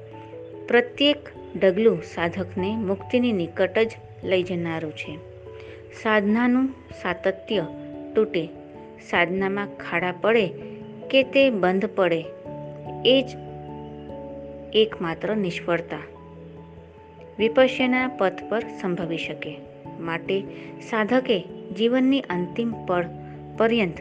પ્રત્યેક 0.66 1.28
ડગલું 1.56 2.02
સાધકને 2.02 2.76
મુક્તિની 2.76 3.32
નિકટ 3.32 3.78
જ 3.78 3.90
લઈ 4.24 4.42
જનારું 4.42 4.92
છે. 4.92 5.16
સાધનાનું 6.02 6.68
સાતત્ય 7.02 7.66
તૂટે. 8.16 8.46
સાધનામાં 9.10 9.66
ખાડા 9.66 10.14
પડે 10.20 10.46
કે 11.10 11.22
તે 11.22 11.50
બંધ 11.50 11.86
પડે, 11.86 12.24
એ 13.06 13.22
જ 13.22 13.43
એકમાત્ર 14.74 15.36
નિષ્ફળતા. 15.36 15.98
વિપશ્યના 17.38 18.08
પથ 18.08 18.38
પર 18.48 18.60
સંભવી 18.60 19.18
શકે. 19.18 19.60
માટે 20.00 20.40
સાધકે 20.80 21.44
જીવનની 21.76 22.20
અંતિમ 22.20 22.86
પળ 22.86 23.04
પર્યંત 23.56 24.00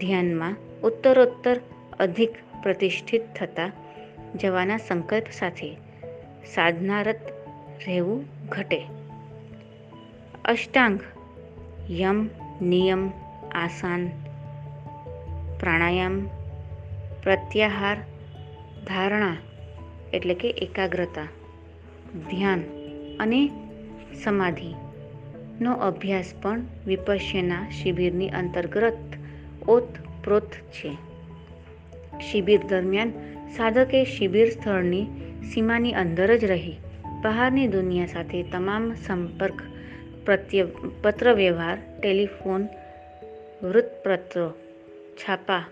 ધ્યાનમાં 0.00 0.56
ઉત્તરોત્તર 0.82 1.60
અધિક 2.00 2.34
પ્રતિષ્ઠિત 2.62 3.22
થતા 3.36 3.72
જવાના 4.34 4.76
સંકલ્પ 4.76 5.24
સાથે 5.32 5.76
સાધનારત 6.54 7.20
રહેવું 7.86 8.24
ઘટે. 8.48 8.86
અષ્ટાંગ 10.44 11.00
યમ 11.90 12.28
નિયમ 12.62 13.12
આસાન 13.52 14.08
પ્રાણાયામ 15.60 16.26
પ્રત્યાહાર 17.22 17.96
ધારણા 18.86 19.36
એટલે 20.14 20.34
કે 20.34 20.48
એકાગ્રતા, 20.48 21.28
ધ્યાન 22.30 22.62
અને 23.20 23.50
સમાધિનો 24.24 25.72
અભ્યાસ 25.72 26.34
પણ 26.42 26.60
વિપશ્યના 26.86 27.70
શિબિરની 27.70 28.28
અંતર્ગત 28.28 28.96
ઓતપ્રોત 29.68 30.52
છે. 30.52 30.90
શિબિર 32.30 32.60
દરમિયાન 32.68 33.12
સાધકે 33.56 34.04
શિબિર 34.04 34.50
સ્થળની 34.50 35.06
સીમાની 35.54 35.92
અંદર 35.92 36.36
જ 36.36 36.44
રહી. 36.44 36.76
બહારની 37.22 37.66
દુનિયા 37.66 38.06
સાથે 38.06 38.42
તમામ 38.42 38.94
સંપર્ક 38.94 39.62
પ્રત્ય 40.24 40.66
પત્રવ્યવહાર, 41.02 41.78
ટેલિફોન, 42.00 42.68
વૃત્તપત્રો, 43.62 44.50
છાપા, 45.16 45.64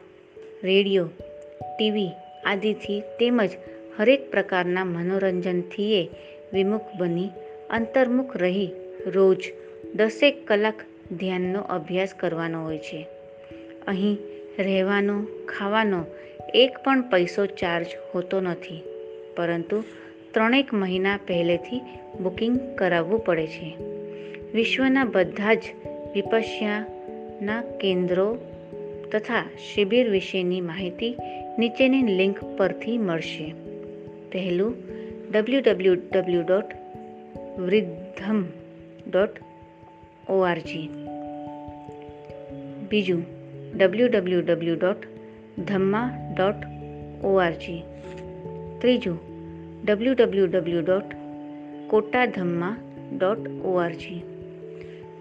રેડિયો, 0.64 1.08
ટીવી 1.78 2.10
આદિથી 2.46 3.00
તેમજ 3.00 3.50
હરેક 3.98 4.30
પ્રકારના 4.30 4.84
મનોરંજનથીએ 4.84 6.08
વિમુખ 6.52 6.86
બની, 6.98 7.28
અંતર્મુખ 7.70 8.36
રહી 8.36 8.70
રોજ 9.06 9.52
દસેક 9.94 10.46
કલાક 10.46 10.74
ધ્યાનનો 11.18 11.60
અભ્યાસ 11.60 12.14
કરવાનો 12.14 12.64
હોય 12.64 12.78
છે. 12.78 13.06
અહીં 13.86 14.18
રહેવાનો, 14.58 15.26
ખાવાનો 15.48 16.04
એક 16.54 16.78
પણ 16.84 17.00
પૈસો 17.10 17.46
ચાર્જ 17.46 17.86
હોતો 18.14 18.40
નથી, 18.40 18.82
પરંતુ 19.36 19.84
ત્રણેક 20.34 20.74
મહિના 20.74 21.16
પહેલેથી 21.26 21.80
બુકિંગ 22.20 22.60
કરાવવું 22.78 23.24
પડે 23.24 23.46
છે. 23.46 23.76
વિશ્વના 24.54 25.04
બધા 25.04 25.54
જ 25.54 25.62
વિપશ્યાના 26.14 27.62
કેન્દ્રો 27.62 28.38
તથા 29.12 29.44
શિબિર 29.74 30.10
વિશેની 30.10 30.60
માહિતી 30.60 31.16
નીચેની 31.58 32.02
લિંક 32.02 32.44
પરથી 32.56 32.98
મળશે. 32.98 33.69
પહેલું 34.32 34.74
W 35.32 35.60
W 35.60 35.94
W 35.94 36.42
dot 36.42 36.64
વૃદ્ધમ 37.58 38.44
dot 39.10 39.30
ORG 40.28 40.88
બીજું 42.90 43.24
W 43.78 44.08
W 44.08 44.40
W 44.40 44.76
dot 44.76 44.96
Dhamma 45.58 46.34
dot 46.36 46.54
O R G 47.24 47.82
ત્રીજું 48.78 49.18
W 49.84 50.14
W 50.14 50.46
W 50.46 50.82
dot 50.82 51.04
Kota 51.88 52.26
Dhamma 52.26 52.76
dot 53.18 53.50
O R G 53.64 54.22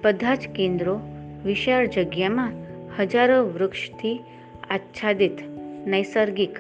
બધા 0.04 0.36
જ 0.36 0.48
કેન્દ્રો 0.56 1.00
વિશાળ 1.46 1.86
જગ્યામાં 1.88 2.52
હજારો 3.00 3.44
વૃક્ષથી 3.46 4.20
આચ્છાદિત, 4.70 5.38
નૈસર્ગિક, 5.88 6.60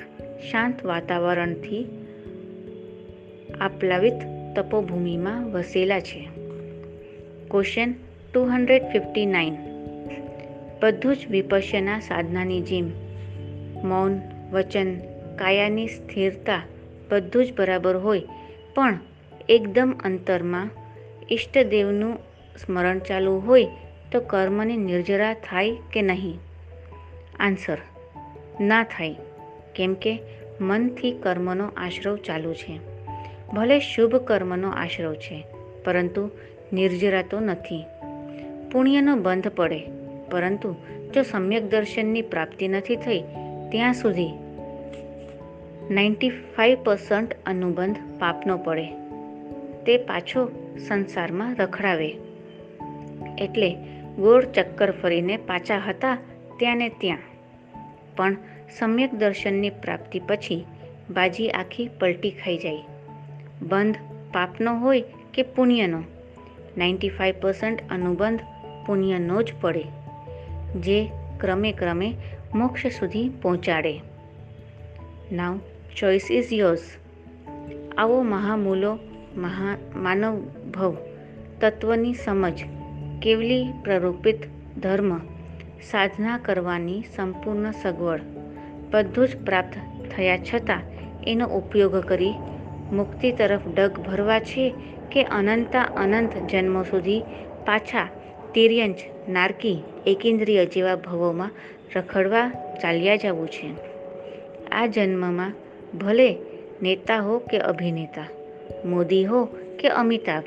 શાંત 0.52 0.86
વાતાવરણથી 0.86 1.99
આપ્લાવિત 3.62 4.14
તપોભૂમિમાં 4.56 5.52
વસેલા 5.52 6.00
છે. 6.00 6.28
Question 7.52 7.94
two 8.34 8.44
hundred 8.44 8.84
fifty 8.84 9.26
nine 9.26 9.56
બધું 10.82 11.16
જ 11.16 11.28
વિપશ્યના 11.30 12.00
સાધનાની 12.00 12.62
જેમ, 12.62 12.88
મૌન, 13.84 14.20
વચન, 14.52 15.00
કાયાની 15.36 15.88
સ્થિરતા 15.88 16.62
બધું 17.12 17.46
જ 17.46 17.54
બરાબર 17.58 17.96
હોય, 17.96 18.22
પણ 18.76 19.00
એકદમ 19.50 19.96
અંતરમાં 20.04 20.70
ઈષ્ટદેવનું 21.32 22.16
સ્મરણ 22.66 23.00
ચાલુ 23.00 23.34
હોય 23.38 23.68
તો 24.12 24.20
કર્મની 24.20 24.78
નિર્જરા 24.78 25.34
થાય 25.34 25.72
કે 25.94 26.02
નહીં? 26.02 26.40
આન્સર 27.40 27.78
ના 28.62 28.84
થાય, 28.84 29.16
કેમ 29.76 29.94
કે 29.94 30.20
મનથી 30.62 31.12
કર્મનો 31.12 31.66
આશ્રવ 31.78 32.16
ચાલુ 32.16 32.54
છે. 32.54 32.89
ભલે 33.54 33.80
શુભ 33.80 34.16
કર્મનો 34.16 34.70
આશરો 34.70 35.16
છે, 35.16 35.46
પરંતુ 35.86 36.30
નિર્જરા 36.74 37.22
તો 37.22 37.40
નથી. 37.40 37.84
પુણ્યનો 38.72 39.16
બંધ 39.16 39.48
પડે, 39.48 39.82
પરંતુ 40.32 40.76
જો 41.14 41.22
સમ્યક 41.22 41.64
દર્શનની 41.70 42.22
પ્રાપ્તિ 42.22 42.68
નથી 42.68 42.96
થઈ, 42.96 43.20
ત્યાં 43.72 43.94
સુધી 43.94 44.30
નાઇન્ટી 45.92 46.30
ફાઇવ 46.30 46.78
પર્સન્ટ 46.84 47.36
અનુબંધ 47.46 47.96
પાપનો 48.20 48.58
પડે. 48.58 48.88
તે 49.86 49.98
પાછો 49.98 50.52
સંસારમાં 50.88 51.56
રખડાવે. 51.56 52.16
એટલે 53.38 53.76
ગોળ 54.18 54.46
ચક્કર 54.46 54.92
ફરીને 54.92 55.38
પાછા 55.38 55.78
હતા 55.78 56.18
ત્યાં 56.60 56.78
ને 56.78 56.90
ત્યાં. 56.90 57.18
પણ 58.16 58.38
સમ્યક 58.80 59.14
દર્શનની 59.14 59.70
પ્રાપ્તિ 59.70 60.20
પછી 60.20 60.66
બાજી 61.10 61.50
આખી 61.50 61.90
પલટી 62.00 62.32
ખાઈ 62.32 62.58
જાય. 62.58 62.78
બંધ 63.62 63.96
પાપનો 64.34 64.76
હોય 64.76 65.04
કે 65.34 65.42
પુણ્યનો? 65.42 66.04
નાઇન્ટી 66.78 67.10
ફાઇવ 67.10 67.36
પર્સન્ટ 67.42 67.80
અનુબંધ 67.90 68.40
પુણ્યનો 68.86 69.42
જ 69.42 69.54
પડે, 69.62 69.84
જે 70.80 71.12
ક્રમે 71.40 71.72
ક્રમે 71.72 72.16
મોક્ષ 72.56 72.88
સુધી 72.88 73.30
પહોંચાડે. 73.30 74.00
નાવ 75.32 75.60
ચોઇસ 75.98 76.28
ઇઝ 76.32 76.54
યોર્સ 76.54 76.82
આવો 77.98 78.22
મહામૂલો, 78.22 79.00
મહા 79.38 79.78
માનવ 79.96 80.40
ભવ 80.74 80.98
તત્વની 81.62 82.14
સમજ, 82.14 82.54
કેવલી 83.22 83.68
પ્રરૂપિત 83.84 84.36
ધર્મ, 84.78 85.18
સાધના 85.92 86.38
કરવાની 86.38 87.04
સંપૂર્ણ 87.16 87.72
સગવડ, 87.72 88.22
બધું 88.92 89.28
જ 89.28 89.38
પ્રાપ્ત 89.46 89.74
થયા 90.16 90.38
છતાં 90.38 90.82
એનો 91.28 91.46
ઉપયોગ 91.46 91.96
કરી 91.96 92.34
મુક્તિ 92.92 93.32
તરફ 93.32 93.68
ડગ 93.76 94.00
ભરવા 94.00 94.40
છે 94.40 94.74
કે 95.12 95.24
અનંતા 95.24 95.82
અનંત 95.82 96.52
જન્મો 96.52 96.84
સુધી 96.84 97.22
પાછા 97.66 98.08
તિર્યંચ 98.54 98.98
નારકી, 99.30 99.84
એકેન્દ્રિય 100.08 100.66
જેવા 100.66 100.96
ભવોમાં 100.96 101.52
રખડવા 101.96 102.50
ચાલ્યા 102.82 103.16
જવું 103.16 103.48
છે. 103.48 103.70
આ 104.72 104.88
જન્મમાં 104.88 105.54
ભલે 105.98 106.36
નેતા 106.82 107.20
હો 107.20 107.38
કે 107.38 107.58
અભિનેતા, 107.58 108.28
મોદી 108.86 109.26
હો 109.26 109.46
કે 109.80 109.88
અમિતાભ, 109.88 110.44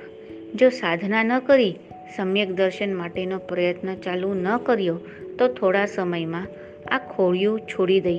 જો 0.55 0.68
સાધના 0.68 1.22
ન 1.22 1.38
કરી, 1.38 1.78
સમ્યક 2.16 2.51
દર્શન 2.53 2.95
માટેનો 2.95 3.38
પ્રયત્ન 3.38 3.95
ચાલુ 3.95 4.34
ન 4.34 4.57
કર્યો, 4.57 5.01
તો 5.38 5.49
થોડા 5.49 5.86
સમયમાં 5.86 6.47
આ 6.90 6.99
ખોળિયું 6.99 7.61
છોડી 7.61 8.01
દઈ 8.01 8.18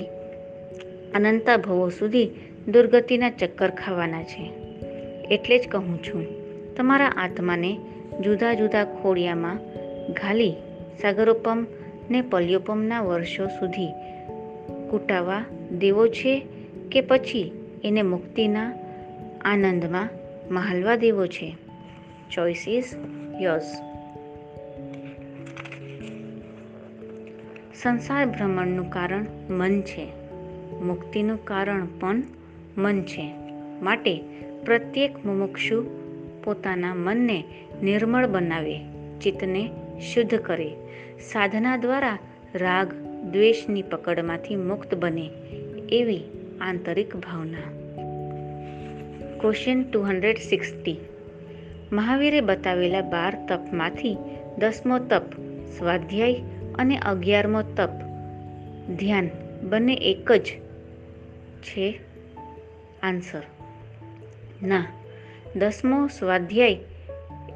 અનંતા 1.16 1.58
ભવો 1.58 1.90
સુધી 1.90 2.30
દુર્ગતિના 2.68 3.30
ચક્કર 3.30 3.70
ખાવાના 3.70 4.24
છે. 4.24 4.52
એટલે 5.32 5.60
જ 5.60 5.68
કહું 5.68 6.04
છું, 6.04 6.26
તમારા 6.76 7.08
આત્માને 7.08 7.78
જુદા 8.22 8.54
જુદા 8.54 8.86
ખોડિયામાં 8.86 9.60
ઘાલી 10.14 10.56
સાગરોપમ 11.02 11.66
ને 12.10 12.22
પલ્યોપમના 12.22 13.02
વર્ષો 13.02 13.48
સુધી 13.48 13.88
કૂટાવા 14.90 15.46
દેવો 15.80 16.08
છે 16.08 16.46
કે 16.92 17.02
પછી 17.02 17.52
એને 17.84 18.02
મુક્તિના 18.02 18.74
આનંદમાં 19.46 20.10
મહાલવા 20.52 20.96
દેવો 20.96 21.28
છે? 21.28 21.56
ચોઇસ 22.32 22.66
ઇઝ 22.68 22.84
યોર્સ 23.42 23.74
સંસાર 27.76 28.26
ભ્રમણનું 28.26 28.90
કારણ 28.90 29.26
મન 29.50 29.82
છે. 29.82 30.08
મુક્તિનું 30.74 31.46
કારણ 31.46 31.88
પણ 32.00 32.24
મન 32.78 33.02
છે. 33.02 33.34
માટે 33.82 34.22
પ્રત્યેક 34.66 35.26
મુમુક્ષુ 35.26 35.84
પોતાના 36.44 36.96
મનને 36.96 37.44
નિર્મળ 37.84 38.28
બનાવે, 38.28 38.80
ચિત્તને 39.22 39.70
શુદ્ધ 40.14 40.36
કરે. 40.36 40.70
સાધના 41.20 41.78
દ્વારા 41.78 42.18
રાગ 42.56 42.94
દ્વેષની 43.32 43.82
પકડમાંથી 43.82 44.56
મુક્ત 44.56 44.96
બને 44.96 45.30
એવી 45.90 46.22
આંતરિક 46.62 47.16
ભાવના. 47.16 47.72
ક્વેશ્ચન 49.40 49.84
ટુ 49.84 50.02
હંડ્રેડ 50.02 50.38
સિક્સટી 50.38 50.98
મહાવીરે 51.92 52.42
બતાવેલા 52.42 53.02
બાર 53.02 53.46
તપમાંથી 53.50 54.18
દસમો 54.58 55.00
તપ, 55.00 55.34
સ્વાધ્યાય 55.78 56.42
અને 56.76 56.98
અગિયારમો 56.98 57.62
તપ. 57.62 57.90
ધ્યાન 59.00 59.30
બંને 59.64 59.94
એક 59.94 60.32
જ 60.32 60.44
છે. 61.62 62.13
આન્સર. 63.04 63.42
ના, 64.64 64.86
દસમો 65.56 66.08
સ્વાધ્યાય 66.08 66.78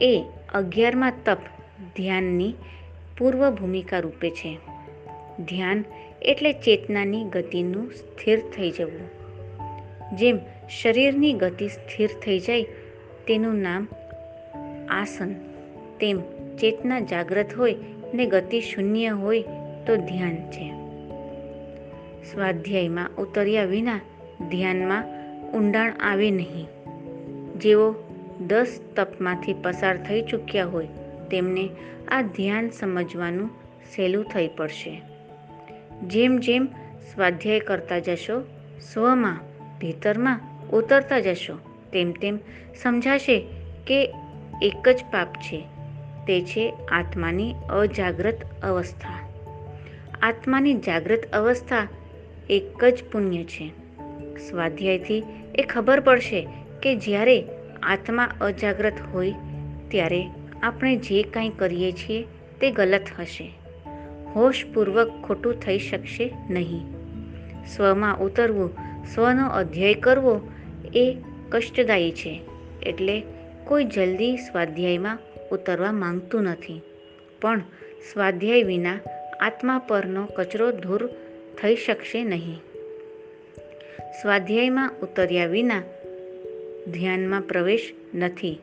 એ 0.02 0.24
અગિયારમાં 0.54 1.14
તપ 1.26 1.38
ધ્યાનની 1.96 2.54
પૂર્વ 3.18 3.52
ભૂમિકા 3.52 4.00
રૂપે 4.00 4.30
છે. 4.30 4.58
ધ્યાન 5.40 5.84
એટલે 6.22 6.54
ચેતનાની 6.54 7.24
ગતિનું 7.24 7.92
સ્થિર 7.92 8.40
થઈ 8.40 8.72
જવું. 8.72 9.10
જેમ 10.18 10.40
શરીરની 10.82 11.34
ગતિ 11.34 11.68
સ્થિર 11.68 12.10
થઈ 12.24 12.40
જાય, 12.40 12.64
તેનું 13.28 13.56
નામ 13.56 13.88
આસન. 14.90 15.34
તેમ 16.00 16.22
ચેતના 16.56 17.00
જાગ્રત 17.00 17.54
હોય 17.54 17.76
ને 18.14 18.26
ગતિ 18.26 18.62
શૂન્ય 18.62 19.08
હોય, 19.08 19.42
તો 19.88 19.96
ધ્યાન 19.96 20.36
છે. 20.36 20.74
સ્વાધ્યાયમાં 22.24 23.10
ઉતર્યા 23.18 23.66
વિના 23.66 24.00
ધ્યાનમાં 24.50 25.17
ઊંડાણ 25.54 25.94
આવે 26.00 26.32
નહીં. 26.32 26.68
જેઓ 27.60 27.96
દસ 28.48 28.80
તપમાંથી 28.96 29.54
પસાર 29.54 29.98
થઈ 29.98 30.22
ચૂક્યા 30.22 30.66
હોય, 30.66 30.88
તેમને 31.32 31.70
આ 32.08 32.22
ધ્યાન 32.22 32.70
સમજવાનું 32.70 33.50
સહેલું 33.96 34.26
થઈ 34.26 34.48
પડશે. 34.48 35.02
જેમ 36.04 36.38
જેમ 36.38 36.66
સ્વાધ્યાય 37.14 37.60
કરતા 37.60 38.00
જશો, 38.00 38.42
સ્વમાં, 38.94 39.40
ભીતરમાં 39.80 40.40
ઉતરતા 40.70 41.20
જશો, 41.20 41.54
તેમ 41.94 42.12
તેમ 42.12 42.40
સમજાશે 42.82 43.46
કે 43.88 44.14
એક 44.62 44.90
જ 44.90 45.04
પાપ 45.12 45.34
છે, 45.34 45.64
તે 46.28 46.42
છે 46.42 46.74
આત્માની 46.92 47.54
અજાગ્રત 47.70 48.64
અવસ્થા. 48.64 49.30
આત્માની 50.22 50.74
જાગ્રત 50.74 51.32
અવસ્થા 51.34 51.88
એક 52.50 52.86
જ 52.86 53.04
પુણ્ય 53.12 53.44
છે. 53.44 53.87
સ્વાધ્યાયથી 54.38 55.24
એ 55.56 55.64
ખબર 55.64 56.00
પડશે 56.00 56.48
કે 56.84 56.96
જ્યારે 56.96 57.44
આત્મા 57.84 58.30
અજાગ્રત 58.42 58.94
હોય 59.14 59.34
ત્યારે 59.88 60.24
આપણે 60.64 60.96
જે 60.96 61.24
કાંઈ 61.24 61.50
કરીએ 61.50 61.92
છીએ 61.92 62.24
તે 62.62 62.72
ગલત 62.72 63.02
હશે. 63.20 63.52
હોશપૂર્વક 64.36 65.12
ખોટું 65.24 65.54
થઈ 65.54 65.80
શકશે 65.80 66.34
નહીં. 66.50 66.82
સ્વમાં 67.66 68.20
ઉતરવું, 68.20 68.74
સ્વનો 69.16 69.48
અધ્યાય 69.48 69.94
કરવો 69.94 70.42
એ 70.96 71.18
કષ્ટદાયી 71.50 72.12
છે, 72.12 72.42
એટલે 72.84 73.24
કોઈ 73.66 73.84
જલ્દી 73.84 74.38
સ્વાધ્યાયમાં 74.38 75.20
ઉતરવા 75.52 75.92
માંગતું 75.92 76.44
નથી. 76.44 76.82
પણ 77.42 77.60
સ્વાધ્યાય 78.14 78.64
વિના 78.64 79.00
આત્મા 79.42 79.80
પરનો 79.80 80.26
કચરો 80.26 80.72
દૂર 80.72 81.08
થઈ 81.62 81.76
શકશે 81.76 82.24
નહીં. 82.24 82.62
સ્વાધ્યાયમાં 84.22 84.94
ઉતર્યા 85.04 85.46
વિના 85.46 85.84
ધ્યાનમાં 86.92 87.42
પ્રવેશ 87.42 87.94
નથી. 88.16 88.60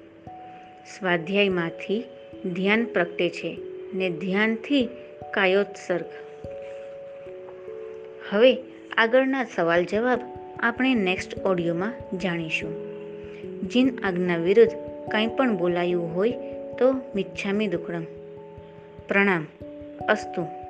સ્વાધ્યાયમાંથી 0.99 2.05
ધ્યાન 2.55 2.85
પ્રગટે 2.85 3.31
છે 3.31 3.59
ને 3.95 4.11
ધ્યાનથી 4.11 4.89
કાયોત્સર્ગ. 5.31 6.05
હવે 8.31 8.57
આગળના 8.97 9.45
સવાલ 9.45 9.85
જવાબ 9.85 10.21
આપણે 10.61 10.95
નેક્સ્ટ 10.95 11.39
ઓડિયોમાં 11.39 12.19
જાણીશું. 12.19 12.95
જીન 13.69 13.99
આજ્ઞા 14.05 14.37
વિરુદ્ધ 14.37 14.73
કંઈ 15.11 15.27
પણ 15.27 15.57
બોલાયું 15.57 16.15
હોય 16.15 16.31
તો 16.79 16.93
મિચ્છામી 17.15 17.67
દુકડમ. 17.67 18.05
પ્રણામ. 19.09 19.47
અસ્તુ. 20.09 20.64